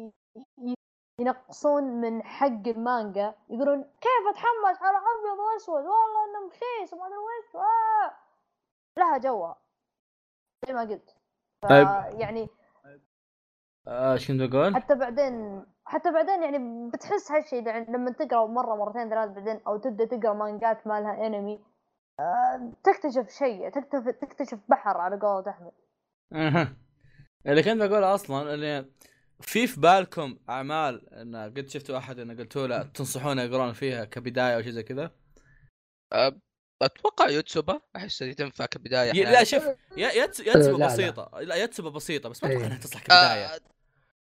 [1.21, 3.35] ينقصون من حق المانجا.
[3.51, 7.57] يقولون كيف أتحمس على أبيض وأسود؟ والله انه مخيس وما أدري وش.
[7.57, 8.30] آه.
[8.99, 9.57] لها جوها
[10.67, 11.17] زي ما قلت
[11.63, 11.87] طيب.
[12.21, 12.49] يعني
[13.87, 19.11] آه، إيش كنت بقول؟ حتى بعدين حتى بعدين يعني بتحس هالشيء لما تقرأ مرة مرتين
[19.11, 21.61] ثلاث بعدين أو تبدأ تقرأ مانجات مالها انمي
[22.21, 25.73] آه، تكتشف شيء تكتشف تكتشف بحر على قولة أحمد
[26.33, 26.77] أها
[27.47, 28.85] اللي كنت بقوله أصلا اللي
[29.41, 34.57] في في بالكم أعمال إن قد شفتوا أحد إنه قلتوا له تنصحونه يقرون فيها كبداية
[34.57, 35.11] أو شيء زي كذا؟
[36.83, 39.45] أتوقع يوتسوبا احس تنفع كبداية لا.
[39.45, 39.65] شوف
[39.97, 40.87] يا- يتس- يتسبه لا، لا.
[40.87, 42.67] بسيطة بسيطة بس ما أتوقع إيه.
[42.67, 43.61] إنها تصلح كبداية آه،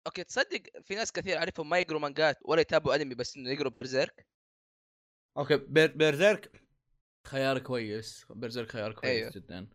[0.06, 3.72] okay تصدق في ناس كثير أعرفهم ما يقروا مانجات ولا يتابعوا أنمي بس إنه يقروا
[3.80, 4.26] برزيرك
[5.36, 6.62] okay بير بيرزيرك
[7.26, 9.30] خيار كويس بيرزيرك خيار كويس أيوه.
[9.30, 9.68] جدا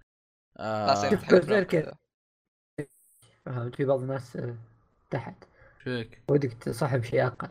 [0.58, 1.96] آه برزيرك-.
[3.46, 4.58] فهمت في بعض الناس آه،
[5.10, 5.44] تحت
[5.84, 7.50] فيك ودك تصاحب شيء أقل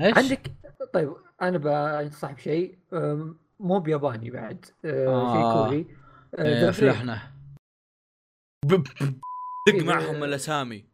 [0.00, 0.52] إيش؟ عندك
[0.94, 2.78] طيب أنا بنصح بشيء
[3.60, 5.32] مو بياباني بعد آه، آه.
[5.32, 5.42] شيء
[5.84, 5.96] كوري.
[6.38, 6.70] آه، إيه،.
[6.70, 7.32] فلحنا
[8.64, 8.82] دق
[9.68, 10.24] إيه، معهم آه.
[10.24, 10.88] الاسامي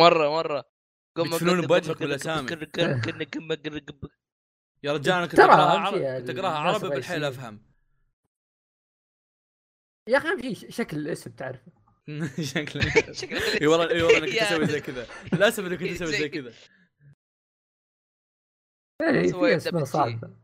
[0.00, 0.64] مرة مرة.
[1.16, 2.48] قم- بوجهك قم-
[4.82, 7.24] يا رجال أنا كنت أقرأها عربي كنت أقرأها الناس عربي بالحيل.
[7.24, 7.62] أفهم.
[10.08, 11.72] يا أخي اهم شيء شكل الاسم تعرفه.
[12.54, 15.06] شكله شكله- إي والله إي والله أنا كنت أسوي زي كذا.
[15.32, 16.52] للاسف اني كنت أسوي زي كذا.
[19.02, 19.84] يعني سوي في أسماء.
[19.84, 20.41] صعبة.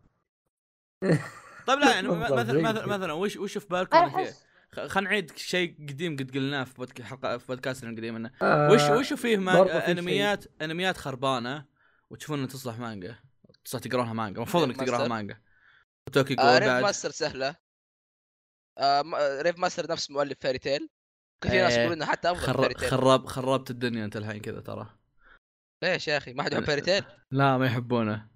[1.67, 2.87] طيب لا يعني مثلا مثلا.
[2.87, 4.25] مثلا وش وش في بالكم
[4.73, 7.03] خلينا نعيد شيء قديم قد قلناه في بودك...
[7.03, 9.53] حلقة في بودكاستنا القديم إنه آه، وش وش فيه ما...
[9.53, 9.91] شيء.
[9.91, 11.65] أنميات أنميات خربانة
[12.11, 13.17] وتشوفون إنها تصلح مانجا
[13.65, 15.09] تصلح تقراها مانجا المفروض إنك تقراها.
[15.09, 15.41] مانجا
[16.13, 17.57] توكيو جول آه، ريف ماستر سهلة
[18.79, 19.03] آه،
[19.43, 20.89] ريف ماستر نفس مؤلف فيري تيل
[21.45, 21.79] كثير ناس إيه.
[21.79, 22.63] يقولون إنه حتى أفضل من خر...
[22.63, 24.99] فيري تيل خرب خربت الدنيا أنت الحين كذا ترى
[25.83, 28.29] ليش يا أخي ما حد يحب فيري تيل لا ما يحبونه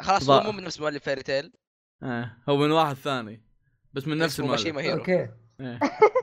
[0.00, 0.30] خلاص.
[0.30, 1.52] هو مو من نفس مؤلف فيري تيل
[2.02, 2.30] آه.
[2.48, 3.40] هو من واحد ثاني
[3.92, 5.28] بس من نفس المؤلف هيرو okay
[5.60, 5.78] إيه.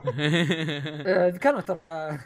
[1.06, 2.18] آه، ذكرنا ترى آه،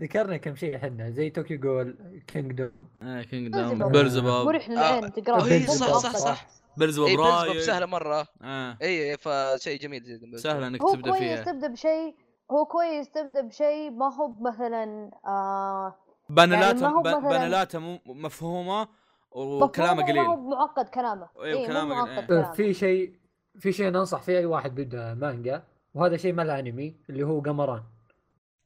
[0.00, 1.96] ذكرنا كم شيء إحنا زي توكيو جول
[2.26, 2.70] كينجدوم
[3.02, 3.92] آه كينجدوم بيلزبوب.
[3.92, 5.04] بيلزبوب مريح للعين
[5.44, 6.16] إيه، مو صح صح.
[6.16, 6.46] صح
[6.76, 8.76] بيلزبوب اي بيلزبوب رايد سهلة مرة آه.
[8.82, 12.14] اي فشيء جميل جدا سهلة إنك هو تبدأ كويس فيها تبدأ بشيء
[12.50, 15.94] هو كويس تبدأ بشيء ما هو مثلا آه
[16.30, 18.88] بانلاتها يعني ما هو ب- مثلاً- بانلاتها مو مفهومه مفهومه
[19.30, 20.24] وكلامه قليل.
[20.24, 21.28] معقد كلامه.
[21.36, 22.38] إيه، إيه، وكلامه مو قليل، معقد إيه.
[22.38, 22.52] آه، كلامه.
[22.52, 23.20] في شيء
[23.58, 25.62] في شيء ننصح فيه أي واحد بيبدا مانجا
[25.94, 27.82] وهذا شيء ما له أنمي اللي هو قامران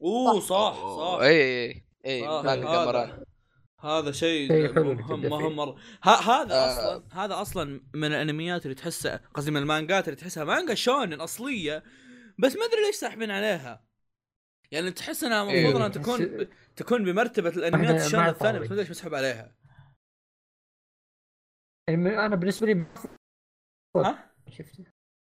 [0.01, 0.47] أوه صح.
[0.49, 1.19] صح صح.
[1.21, 3.23] اي اي اي مانجا هذا- قامران
[3.79, 5.29] هذا شيء مهم.
[5.29, 5.75] مهم مرة.
[6.03, 6.71] هذا آه.
[6.71, 11.83] أصلا هذا أصلا من الأنميات اللي تحسها قصدي من المانجات اللي تحسها مانجا شونن أصلية
[12.39, 13.85] بس ما أدري ليش ساحبين عليها.
[14.71, 15.75] يعني تحس إنها المفروض.
[15.75, 18.67] إنها تكون تكون بمرتبة الأنميات الشونن الثانية بس.
[18.67, 19.51] ما أدري ليش مسحوب عليها.
[21.89, 22.85] يعني من- أنا بالنسبة لي
[23.97, 24.83] ها؟ شفته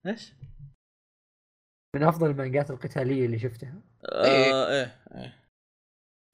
[0.08, 0.34] إيش؟
[1.96, 4.26] من أفضل المانجات القتالية اللي شفتها آه
[4.72, 4.84] إيه
[5.16, 5.42] إيه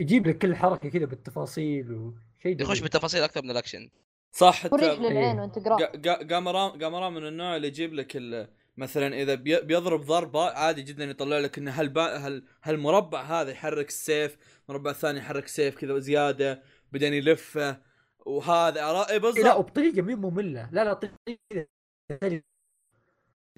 [0.01, 2.80] يجيب لك كل حركة كذا بالتفاصيل وشيء يخش.
[2.80, 3.89] بالتفاصيل أكثر من الأكشن
[4.36, 5.41] صح للعين إيه.
[5.41, 8.47] وانت تقراه قا- قا- قامران قامران من النوع اللي يجيب لك ال...
[8.78, 13.88] مثلا إذا بي- بيضرب ضربة عادي جدا يطلع لك ان هل هل هالمربع هذا يحرك
[13.88, 14.38] السيف
[14.70, 17.82] المربع الثاني يحرك سيف كذا زيادة بعدين يلفه
[18.26, 19.55] وهذا إيه لا بالضبط.
[19.55, 20.69] وبطريقة مو مملة.
[20.72, 21.67] لا لا طريقة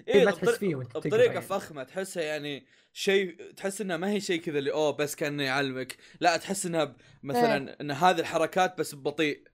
[0.08, 1.40] إيه ما تحس فيه وانت بطريقة يعني.
[1.40, 5.96] فخمة تحسها يعني شيء تحس انها ما هي شيء كذا اللي أوه بس كأنه يعلمك.
[6.20, 9.48] لا تحس إنها مثلا إن هذه الحركات بس ببطيء.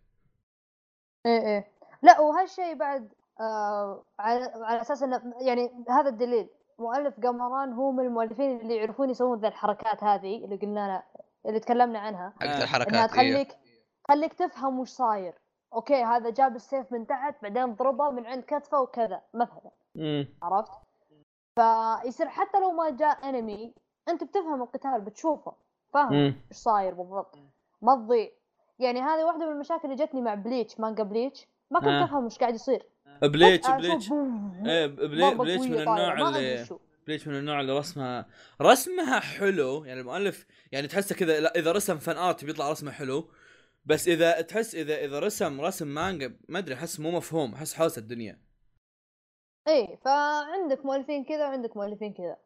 [1.26, 1.72] إيه إيه.
[2.02, 6.48] لا وهالشيء بعد آه على, على أساس إنه يعني هذا الدليل.
[6.78, 11.02] مؤلف قمران هو من المؤلفين اللي يعرفون يسوون ذا الحركات هذه اللي قلنا
[11.46, 12.32] اللي تكلمنا عنها.
[12.36, 12.54] حقت آه.
[12.54, 13.46] إنها الحركات إيه.
[14.10, 15.34] تخليك تفهم وش صاير.
[15.74, 19.70] okay هذا جاب السيف من تحت بعدين ضربه من عند كتفه وكذا مثلا.
[20.42, 20.72] عرفت؟
[21.54, 23.74] فيصير حتى لو ما جاء انمي
[24.08, 25.52] أنت بتفهم القتال بتشوفه.
[25.94, 27.38] فاهم إيش صاير بالضبط.
[27.82, 28.28] ما تضيع.
[28.78, 32.04] يعني هذه واحدة من المشاكل اللي جتني مع بليتش مانجا بليتش ما كنت آه.
[32.04, 32.86] أفهم إيش قاعد يصير.
[33.22, 34.12] بليتش بليتش
[34.66, 36.66] إيه بلي- ضربة بليتش من النوع اللي.
[37.06, 38.26] بليتش من النوع اللي رسمها
[38.62, 39.84] رسمها حلو.
[39.84, 43.24] يعني المؤلف يعني تحسه كذا إذا رسم fan art بيطلع رسمه حلو.
[43.84, 48.00] بس إذا تحس إذا إذا رسم رسم مانجا ما أدري أحس مو مفهوم أحس حوسة
[48.00, 48.42] الدنيا.
[49.68, 52.36] إيه فعندك مؤلفين كذا وعندك مؤلفين كذا.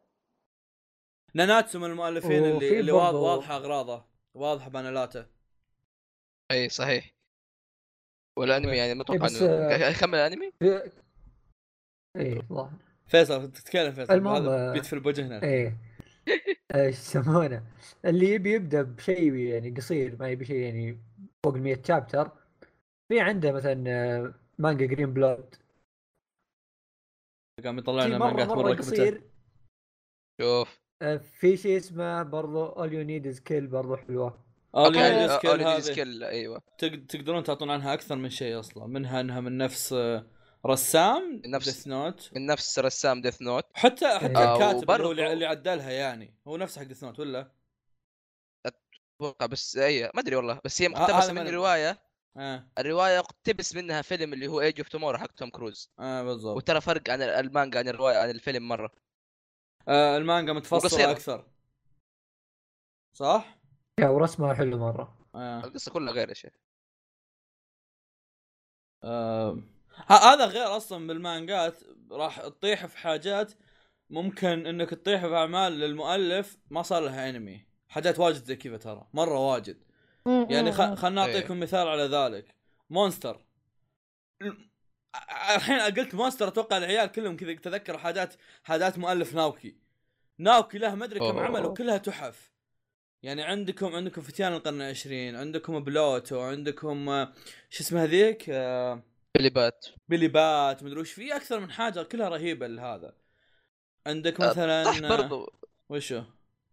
[1.33, 4.05] ناناتسو من المؤلفين اللي اللي واض- برضو- واضحة أغراضه.
[4.33, 5.19] واضحة بانالاته
[6.51, 7.13] إي إيه، صحيح.
[8.37, 10.51] والأنمي يعني ما أتوقع بس، إنه يكمل الأنمي.
[12.49, 12.71] ظاهر
[13.07, 14.13] فيصل تتكلم فيصل.
[14.13, 15.77] المهم، هذا بيدفل بوجهنا إيه
[16.75, 17.63] إيش يسمونه؟
[18.05, 20.99] اللي يبي يبدأ بشيء يعني قصير ما يبي شيء يعني
[21.45, 22.31] فوق ال 100 chapter
[23.09, 25.55] في عنده مثلا آه، مانجا جرين بلود
[27.63, 29.21] قام يطلع شيء لنا مره مانجات مره كبته قصير.
[30.41, 30.79] شوف.
[31.01, 34.45] آه، في شيء اسمه برضو All You Need Is Kill برضو حلوة.
[34.75, 36.61] All You Need Is Kill سكيل أيوه.
[36.77, 38.87] تق- تقدرون تعطون عنها أكثر من شيء أصلا.
[38.87, 40.27] منها إنها من نفس آه،
[40.65, 45.07] رسام؟ نفس- ديث نوت من نفس رسام ديث نوت حتى حتى آه، الكاتب اللي هو
[45.07, 46.33] وبرضو- اللي اللي عدلها يعني.
[46.47, 47.51] هو نفسه حق ديث نوت ولا؟
[49.15, 51.47] أتوقع بس أي ما أدري والله بس هي هذا مقتبسه من.
[51.47, 52.05] رواية.
[52.37, 52.67] آه.
[52.79, 55.91] الرواية اقتبس منها فيلم اللي هو Edge of Tomorrow حق توم كروز.
[55.99, 56.57] آه بالضبط.
[56.57, 58.91] وترى فرق عن المانجا عن الرواية عن الفيلم مرة.
[59.87, 61.11] آه المانجا متفصلة وقصيرة.
[61.11, 61.45] أكثر.
[63.13, 63.57] صح؟
[63.99, 65.17] يا ورسمها حلو مرة.
[65.35, 65.63] آه.
[65.63, 66.53] القصة كلها غير يا شيخ.
[69.03, 69.59] آه.
[70.07, 71.83] هذا غير أصلا بالمانجات.
[72.11, 73.53] راح تطيح في حاجات.
[74.09, 77.65] ممكن إنك تطيح في أعمال للمؤلف ما صار لها انمي
[77.95, 79.77] حاجات واجد زي كذا ترى مرة واجد.
[80.25, 80.93] يعني خ...
[80.93, 81.33] خلنا إيه.
[81.33, 82.55] نعطيكم مثال على ذلك.
[82.89, 83.41] مونستر.
[84.41, 84.69] ال-
[85.55, 88.33] الحين قلت مونستر أتوقع العيال كلهم كذا تذكروا حاجات
[88.63, 89.75] حاجات مؤلف ناوكي.
[90.37, 91.39] ناوكي له ما ادري كم.
[91.39, 92.51] عمل وكلها تحف.
[93.23, 97.33] يعني عندكم عندكم فتيان القرن العشرين عندكم بلوتو عندكم آه،
[97.69, 99.03] شو اسمه هذيك؟ آه،
[99.37, 103.13] بيلي بات بيلي بات مدري وش في أكثر من حاجة كلها رهيبة لهذا.
[104.07, 105.53] عندك آه، مثلا صح برضو.
[105.89, 106.23] وشو؟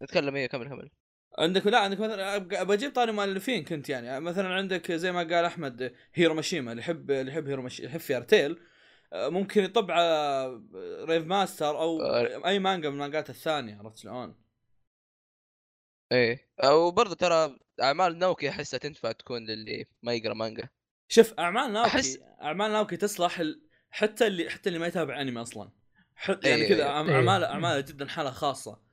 [0.03, 0.91] نتكلم إيه كمل كمل.
[1.39, 5.95] عندك لا عندك مثلا بجيب طاري مؤلفين كنت يعني مثلا عندك زي ما قال أحمد
[6.15, 8.59] هيرو ماشيما اللي يحب اللي يحب هيرو ماشيما يحب فيري تيل
[9.13, 10.47] آه، ممكن يطب على
[11.05, 12.49] ريف ماستر أو آه.
[12.49, 14.43] أي مانجا من المانجات الثانية عرفت شلون؟
[16.13, 20.69] إيه أو برضو ترى أعمال ناوكي أحسها تنفع تكون للي ما يقرأ مانجا
[21.09, 23.63] شوف أعمال ناوكي أحس- أعمال ناوكي تصلح ال...
[23.91, 25.71] حتى اللي حتى اللي ما يتابع أنمي أصلا
[26.17, 26.91] حتى يعني إيه، كذا إيه.
[26.91, 27.15] إيه.
[27.15, 28.92] اعمال أعمال جدا حاله خاصة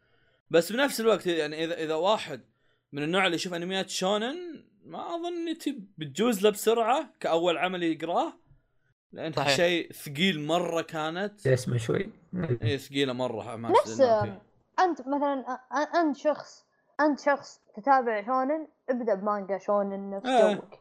[0.49, 2.41] بس بنفس الوقت يعني اذا إذا واحد
[2.91, 5.53] من النوع اللي يشوف أنميات شونن ما أظن
[5.97, 8.33] بتجوز له بسرعة كأول عمل يقراه
[9.11, 9.55] لأن صحيح.
[9.55, 12.09] شيء ثقيل مرة كانت اسمه شوي
[12.61, 14.01] إيه ثقيلة مرة نفس.
[14.79, 15.59] أنت مثلا
[15.95, 16.65] أنت شخص
[16.99, 20.53] أنت شخص تتابع شونن ابدأ بمانجا شونن نفس آه.
[20.53, 20.79] جوك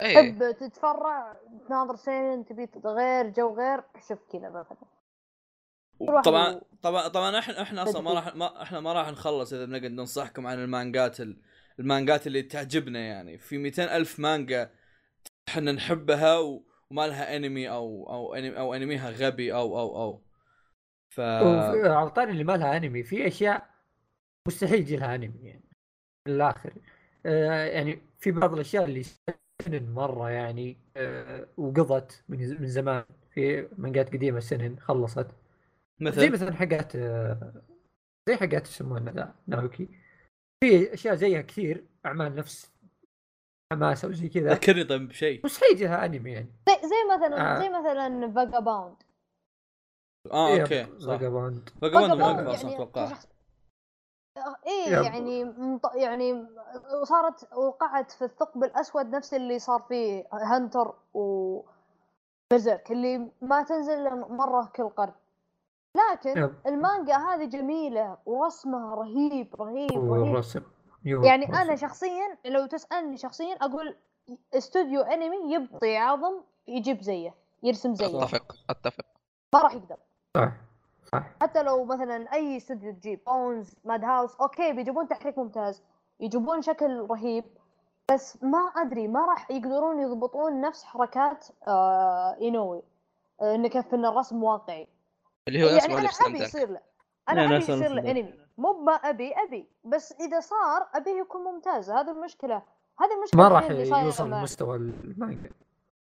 [0.00, 1.36] إيه تحب تتفرع
[1.68, 4.91] تناظر سينن تبي غير جو غير شوف كذا مثلا
[6.24, 8.12] طبعا طبعا طبعا إحنا إحنا أصلا ما.
[8.12, 11.36] راح ما إحنا ما راح نخلص إذا بنقعد ننصحكم عن المانجات ال-
[11.78, 13.38] المانجات اللي تعجبنا يعني.
[13.38, 14.70] في 200 ألف مانجا
[15.48, 20.22] إحنا نحبها و- وما لها انمي أو أو انمي أو انميها غبي أو أو أو.
[21.10, 23.70] ف على طاري اللي ما لها انمي في أشياء
[24.46, 25.64] مستحيل يجي لها انمي يعني
[26.26, 26.72] من الآخر.
[27.26, 29.02] آه يعني في بعض الأشياء اللي
[29.62, 33.04] سنن مرة يعني آه وقضت من من زمان.
[33.34, 35.26] في مانجات قديمة سنن خلصت.
[36.10, 37.52] زي مثل مثلا حقات آه،
[38.28, 39.88] زي حقات يسمونها ذا ناوكي.
[40.64, 42.72] في أشياء زيها كثير أعمال نفس
[43.72, 44.54] حماسه وزي كذا.
[44.54, 45.40] ذكرني طيب بشيء.
[45.44, 46.52] مستحيل يجي لها أنمي يعني.
[46.68, 47.58] زي زي مثلا آه.
[47.58, 48.96] زي مثلا فاجا باوند
[50.32, 51.06] آه أوكي صح.
[51.06, 53.12] فاجابوند فاقبضنا Vagabond من أصلا أتوقع.
[54.66, 55.94] إيه يعني مط...
[55.94, 56.46] يعني
[57.02, 61.60] وصارت وقعت في الثقب الأسود نفس اللي صار فيه هنتر و
[62.52, 65.12] بزرك اللي ما تنزل مرة كل قرن.
[65.94, 66.50] لكن.
[66.66, 70.62] المانجا هذه جميلة ورسمها رهيب رهيب رهيب.
[71.04, 71.54] يعني رسم.
[71.54, 73.96] أنا شخصيا لو تسألني شخصيا أقول
[74.54, 78.22] استوديو أنمي يبطي عظم يجيب زيه يرسم زيه.
[78.22, 79.04] أتفق أتفق.
[79.54, 79.96] ما راح يقدر.
[80.36, 80.52] صح
[81.12, 81.24] صح.
[81.42, 85.82] حتى لو مثلا أي استوديو تجيب بونز ماد هاوس okay بيجيبون تحريك ممتاز
[86.20, 87.44] يجيبون شكل رهيب
[88.12, 92.82] بس ما أدري ما راح يقدرون يضبطون نفس حركات آه إينوي
[93.40, 94.88] آه انه كيف إن الرسم واقعي.
[95.48, 96.80] اللي هو نفس يعني أنا أبي يصير له
[97.28, 98.10] أنا أبي يصير له.
[98.10, 99.68] انمي مو ما أبي أبي.
[99.84, 101.90] بس إذا صار أبيه يكون ممتاز.
[101.90, 102.62] هذه المشكلة.
[103.00, 105.50] هذه المشكلة ما راح الحين اللي صايرة يوصل مع- لمستوى المانجا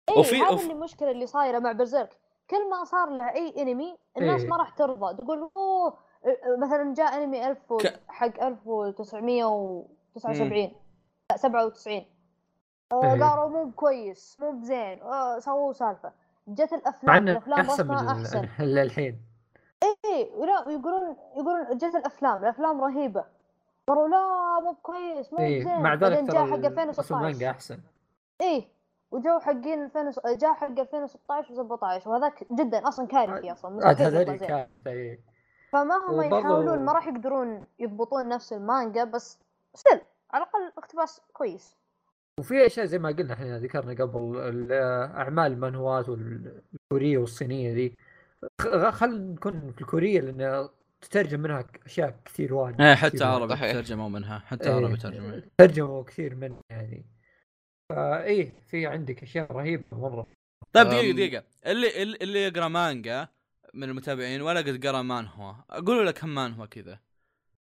[0.09, 2.19] اي وفي- هذه اللي المشكلة اللي صايرة مع برزيرك.
[2.51, 4.49] كل ما صار له أي أنمي الناس إيه.
[4.49, 5.17] ما راح ترضى.
[5.17, 5.95] تقول أوه
[6.59, 7.77] مثلا جاء أنمي 1000 و...
[7.77, 10.73] ك- حق 1979
[11.31, 12.07] لا 97
[12.93, 13.11] آه، إيه.
[13.25, 14.37] قالوا مو كويس.
[14.41, 15.03] مو بزين.
[15.03, 16.13] آه، سووا سالفة.
[16.49, 17.29] جت الأفلام.
[17.29, 18.49] الأفلام أحسن أحسن.
[18.61, 18.79] ال-
[20.05, 23.25] إيه ولا يقولون يقولون جت الأفلام الأفلام رهيبة.
[23.89, 27.51] قالوا لا مو كويس مو إي بزين مع ذلك جاء حق ترى رسم 2016 المانجا
[27.51, 27.79] أحسن.
[28.41, 28.69] إيه
[29.11, 34.39] وجو حقين 2000 جاء حق 2016 و17 وهذاك جدا أصلا كارثي أصلا مستحيل يطلع هذول
[34.39, 34.67] زين.
[34.87, 35.21] إيه.
[35.73, 39.39] فمهما وبرضو- يحاولون ما راح يقدرون يضبطون نفس المانجا بس
[39.75, 41.77] still على الأقل اقتباس كويس.
[42.41, 44.73] وفي أشياء زي ما قلنا إحنا ذكرنا قبل ال-
[45.17, 47.97] أعمال المانهوات والكوريه والصينية ذي.
[48.91, 50.69] خل نكون في الكورية لأن
[51.01, 53.25] تترجم منها أشياء كثير واجد إيه حتى.
[53.25, 53.57] عربي.
[53.57, 57.07] ترجموا منها حتى إيه، عربي ترجموا ترجموا كثير منها يعني.
[57.91, 60.27] فايه في عندك أشياء رهيبة مرة.
[60.73, 60.93] طيب أم.
[60.93, 61.13] دقيقة.
[61.13, 63.29] دقيقة اللي اللي- اللي يقرأ مانجا
[63.75, 66.99] من المتابعين ولا قد قرأ مانهوا اقولوا لك كم مانهوا كذا.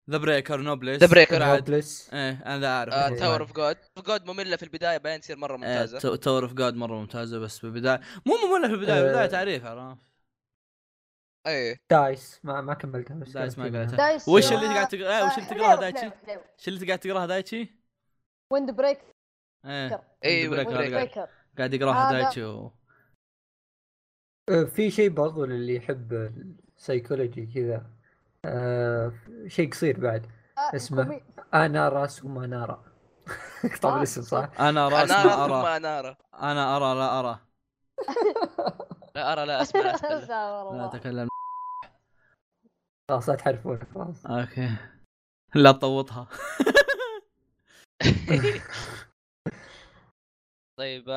[0.09, 1.39] The Breaker Noblesse The Breaker.
[1.39, 1.69] بعد.
[1.70, 2.93] Noblesse إيه أنا أعرف.
[2.93, 3.19] إيه.
[3.20, 6.15] Tower of God God مملة في البداية بعدين تصير مرة ممتازة.
[6.16, 9.05] Tower of God مرة ممتازة بس في البدايه مو مملة في البداية آه.
[9.07, 10.11] البدايه تعريف عرفت؟
[11.48, 14.20] اي Dice ما ما كملتها بس Dice ما قريتها.
[14.28, 16.06] وش اللي قاعد تقرا إيه، وش اللي تقراها دايتشي؟
[16.60, 17.76] إيش اللي قاعد تقراها دايتشي؟
[18.54, 19.00] ويند بريك
[19.66, 20.04] إيه.
[20.26, 21.28] اي Wind Breaker Wind هذا Breaker.
[21.58, 22.44] قاعد- يقرأها دايتشي.
[22.44, 22.72] و...
[24.50, 26.14] آه، في شيء برضو للي يحب
[26.78, 27.86] السيكولوجي كذا.
[28.46, 29.14] آه
[29.48, 30.26] شيء قصير بعد.
[30.58, 31.22] اسمه.
[31.54, 32.84] أنا راس وما نارا
[33.82, 35.36] طبعا آه، الاسم صح؟ أنا راس ما
[36.00, 36.16] أرى.
[36.34, 37.39] أنا أرى لا أرى.
[39.16, 39.82] لا أرى لا أسمع
[40.72, 41.28] لا أتكلم.
[43.09, 44.26] خلاص لا تحرفون خلاص.
[44.26, 44.70] أوكي.
[45.55, 46.28] لا تطوطها.
[50.80, 51.09] طيب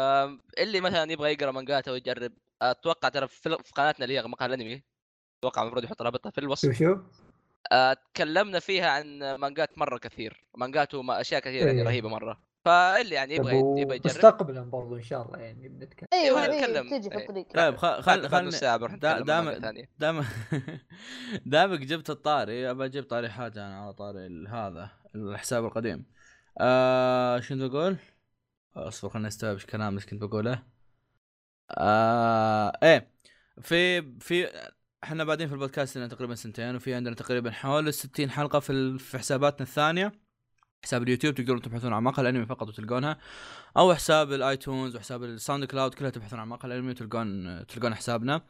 [0.59, 2.33] اللي مثلا يبغى يقرأ مانجات أو يجرب
[2.63, 4.83] أتوقع ترى في قناتنا اللي هي مقال الأنمي.
[5.39, 6.79] أتوقع المفروض يحط رابطها في الوصف.
[6.79, 6.99] شوف
[7.73, 10.45] آه، تكلمنا فيها عن مانجات مرة كثير.
[10.55, 11.87] مانجات واشياء كثيرة يعني إيه.
[11.87, 12.41] رهيبة مرة.
[12.65, 14.07] فاللي يعني يبغى طب يبغى يجرب.
[14.07, 16.91] مستقبلا برضو إن شاء الله يعني بنتكلم أيوه نتكلم.
[16.99, 17.23] تجي في إيه.
[17.23, 17.47] الطريق.
[17.55, 19.51] طيب خل خل ساعة عن دام-
[19.99, 20.25] دام
[21.47, 26.07] دامك جبت الطاري أبى أجيب طاري حاجة أنا على طاري ال- هذا الحساب القديم.
[26.61, 27.97] آه كنت بقول؟
[28.77, 30.63] أصبر خليني أستوعب إيش كلام إيش كنت بقوله.
[31.71, 33.11] آه إيه
[33.63, 34.49] في في
[35.05, 39.19] إحنا بعدين في البودكاست لنا تقريبا سنتين وفي عندنا تقريبا حوالي 60 حلقة في في
[39.19, 40.24] حساباتنا الثانية.
[40.85, 43.19] حساب اليوتيوب تقدرون تبحثون عن مقهى الأنمي فقط وتلقونها
[43.77, 48.43] أو حساب ال iTunes وحساب ال SoundCloud كلها تبحثون عن مقهى الأنمي وتلقون تلقون حسابنا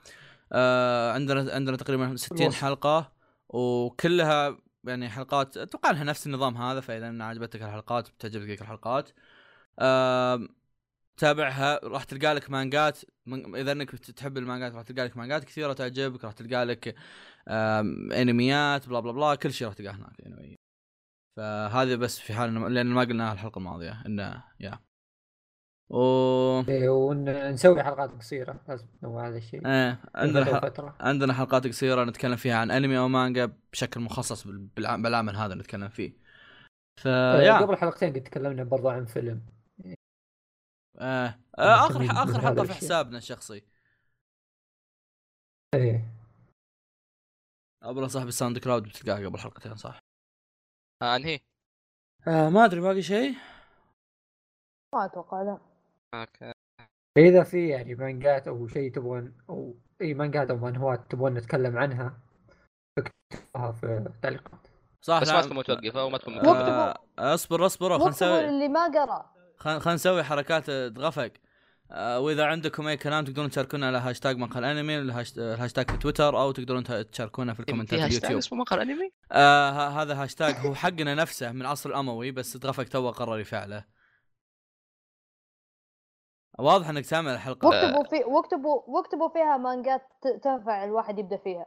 [0.52, 2.60] آه عندنا عندنا تقريبا 60 الوصف.
[2.60, 3.12] حلقة
[3.48, 9.10] وكلها يعني حلقات أتوقع انها نفس النظام هذا فإذا عجبتك الحلقات بتعجبك الحلقات
[9.78, 10.48] آه
[11.16, 15.72] تابعها راح تلقى لك مانجات من إذا إنك تحب المانجات راح تلقى لك مانجات كثيرة
[15.72, 16.94] تعجبك راح تلقى لك
[17.48, 20.63] آم، أنميات بلا بلا بلا كل شيء راح تلقاه هناك anyway.
[21.36, 24.78] فهذه بس في حال لأن ما قلناها الحلقة الماضية إنه يا.
[25.90, 25.98] و
[26.68, 29.66] إيه ونسوي حلقات قصيرة لازم ننوع هذا الشيء.
[29.66, 30.90] إيه عندنا فترة.
[30.90, 31.06] حل...
[31.06, 35.54] عندنا حلقات قصيرة نتكلم فيها عن أنمي أو مانجا بشكل مخصص بال- بالع- بالعمل هذا
[35.54, 36.16] نتكلم فيه.
[37.00, 37.58] ف يا.
[37.58, 39.46] قبل حلقتين قد تكلمنا برضو عن فيلم.
[40.98, 41.38] آه.
[41.58, 42.74] آه آخر آخر حلقة في.
[42.74, 43.62] حسابنا الشخصي.
[45.74, 46.14] إيه.
[47.82, 50.03] ابو صاحب ال SoundCloud بتلقاه قبل حلقتين صح؟
[51.02, 51.40] آه، أنهي؟
[52.28, 53.34] آه ما أدري باقي شيء؟
[54.94, 55.58] ما أتوقع لا.
[56.14, 56.52] okay.
[57.18, 62.18] إذا في يعني مانجات أو شيء تبغون أو أي مانجات أو مانهوات تبغون نتكلم عنها
[62.98, 64.66] اكتبوها في التعليقات
[65.00, 67.34] صح بس لا- ما تكون متوقفه وما تكون آه، متوقفه واكتبوا.
[67.34, 69.34] اصبر اصبر خلينا نسوي اللي ما قرأ.
[69.58, 71.32] خلينا نسوي حركات غفق آه
[71.90, 76.52] وإذا عندكم أي كلام تقدرون تشاركونا على هاشتاج مقهى الأنمي الهاش- الهاشتاج في تويتر أو
[76.52, 78.36] تقدرون تشاركونا في الكومنتات في اليوتيوب.
[78.38, 83.10] اسمه مقهى الأنمي؟ آه هذا هاشتاج هو حقنا نفسه من العصر الأموي بس غفق تو
[83.10, 83.84] قرر يفعله.
[86.58, 87.68] واضح إنك سامع الحلقة.
[87.68, 91.66] واكتبوا في واكتبوا واكتبوا فيها مانجات ت- تنفع الواحد يبدأ فيها.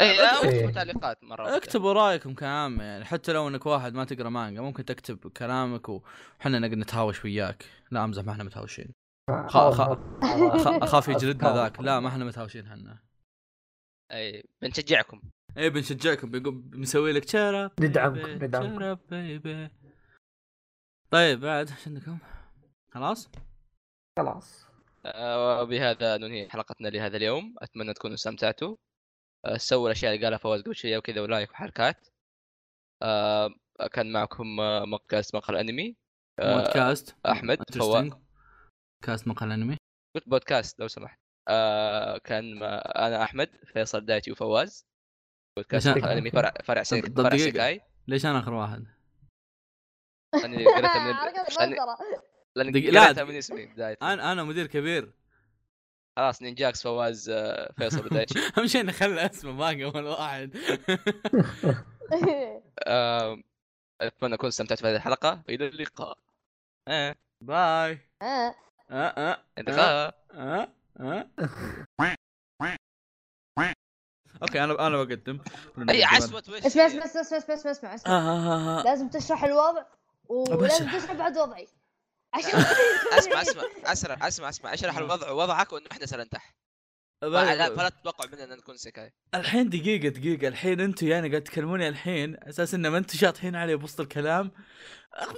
[0.00, 0.70] اي اكتب- اكتبوا.
[0.70, 1.56] تعليقات مرة واحدة.
[1.56, 6.58] اكتبوا رأيكم كعامة يعني حتى لو إنك واحد ما تقرأ مانجا ممكن تكتب كلامك وحنا
[6.58, 7.64] نقدر نتهاوش وياك.
[7.90, 9.01] لا أمزح ما إحنا متهاوشين.
[10.82, 11.80] اخاف يجلدنا ذاك.
[11.80, 12.98] لا ما إحنا متهاوشين حنا
[14.12, 15.22] أي بنشجعكم.
[15.56, 16.30] إيه بنشجعكم.
[16.30, 18.80] بنسوي لك شرب ندعمكم، ندعمكم.
[18.80, 19.68] شرب بيبي.
[21.10, 22.18] طيب بعد إيش عندكم؟
[22.90, 23.30] خلاص؟
[24.18, 24.66] خلاص.
[25.06, 27.54] آه، وبهذا ننهي حلقتنا لهذا اليوم.
[27.58, 28.76] أتمنى تكونوا استمتعتوا.
[29.44, 32.08] آه، سووا الأشياء اللي قالها فواز قبل شوية وكذا ولايك وحركات.
[33.02, 33.50] آه،
[33.92, 35.96] كان معكم آه، مقاس مقهى الانمي
[36.38, 38.10] آه، بودكاست أحمد فواز.
[39.02, 39.76] كاست مقال انمي
[40.16, 41.18] قلت بودكاست لو سمحت.
[41.48, 44.86] آه، كان ما- أنا أحمد فيصل دايتي وفواز.
[45.58, 47.36] بودكاست مقهى الأنمي فرع فرع سيك فرع.
[47.36, 48.84] سيكاي ليش أنا أخر واحد؟
[50.34, 51.12] لاني قريتها من
[52.56, 53.24] لاني قريتها.
[53.24, 55.12] من اسمي بداية أنا أنا مدير كبير.
[56.18, 60.56] خلاص نينجاكس فواز آه، فيصل ودايتشي أهم شيء نخلي اسمه باقي ولا واحد.
[64.02, 65.42] أتمنى تكونوا استمتعتوا بهذه الحلقة.
[65.48, 66.18] والى اللقاء.
[67.40, 67.98] باي
[68.92, 70.68] آه اللقاء آه
[71.00, 71.28] آه
[74.42, 75.40] أوكي أنا أنا بقدم.
[75.90, 78.12] أي عسوة وش؟ اسمع اسمع اسمع اسمع اسمع اسمع اسمع, آه اسمع.
[78.12, 78.82] آه آه.
[78.84, 79.84] لازم تشرح الوضع
[80.28, 80.86] ولازم.
[80.98, 81.68] تشرح بعد وضعي.
[82.34, 82.50] عشان
[83.18, 84.74] أسمع أسمع أسرع أسمع أسمع.
[84.74, 86.54] أشرح الوضع وضعك وإنه إحنا سلنتح
[87.22, 90.48] فلا فلا تتوقع مننا نكون سكاي الحين دقيقة دقيقة.
[90.48, 94.50] الحين أنتم يعني قاعد تكلموني الحين أساس إن ما أنتم شاطحين علي بوسط الكلام.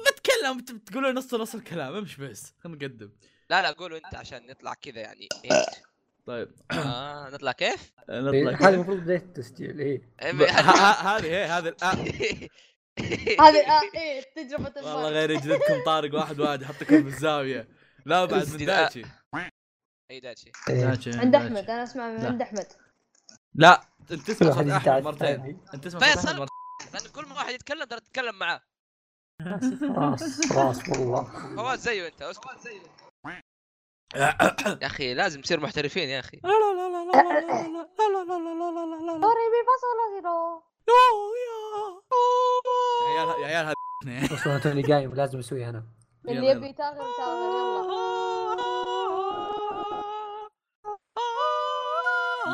[0.07, 1.95] بتكلم بت- بتقولون نص نص الكلام.
[1.95, 3.11] امش بس؟ خلينا نقدم.
[3.55, 5.65] لا لا قولوا أنت عشان نطلع كذا يعني إيه؟
[6.27, 8.69] طيب آه نطلع كيف؟ نطلع إيه، هذا كذا.
[8.69, 10.03] المفروض بدايه التسجيل إيه
[10.33, 11.75] ب- ه- ه- هذه هي هذه
[13.45, 17.69] هذه آه إيه تجربة والله غير يجلدكم طارق واحد واحد يحطكم في الزاوية
[18.07, 18.67] لا بعد من.
[18.67, 19.03] دايتشي
[20.11, 20.85] اي داتشي إيه.
[20.87, 21.35] دايتشي، عند.
[21.35, 22.27] أحمد أنا أسمع من.
[22.27, 22.67] عند أحمد
[23.55, 23.81] لا
[24.11, 25.61] أنت كل تسمع واحد صوت احمد مرتين.
[25.75, 26.29] أنت تسمع صوت فيصل.
[26.29, 26.49] أحمد مرتين
[26.95, 28.61] لأن كل ما واحد يتكلم ترى تتكلم معاه
[29.89, 31.25] خلاص خلاص والله
[31.57, 32.47] فواز زيه أنت أسكت
[34.17, 37.59] يا أخي لازم تصير محترفين يا أخي لا لا لا لا لا لا لا
[38.09, 39.29] لا لا لا لا لا
[43.17, 45.85] يا عيال يا عيال هذا أصلا توني قايم لازم اسويها أنا
[46.29, 47.85] اللي يبي تاخر تاخر يلا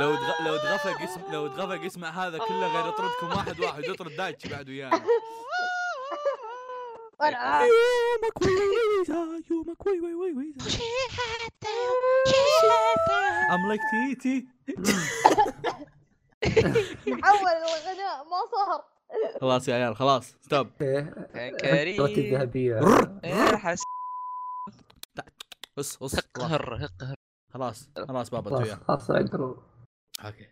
[0.00, 0.42] لو دغ...
[0.46, 4.68] لو دغفق اسم لو دغفق اسمع هذا كله غير يطردكم واحد واحد يطرد دايتشي بعد
[4.68, 5.02] ويانا
[7.20, 10.54] وأنا يومك وي وي وي يومك وي وي وي وي
[13.52, 14.46] ام لايك تيتي.
[17.22, 18.84] حول الغناء ما صار.
[19.40, 22.34] خلاص يا عيال خلاص ستوب كان الوقت كريم.
[22.34, 22.80] الذهبيه
[23.24, 23.80] يا حس.
[25.76, 27.14] بص بص خلاص قهر قهر
[27.54, 29.54] خلاص خلاص بابا وياه خلاص اقرا
[30.24, 30.48] أوكي.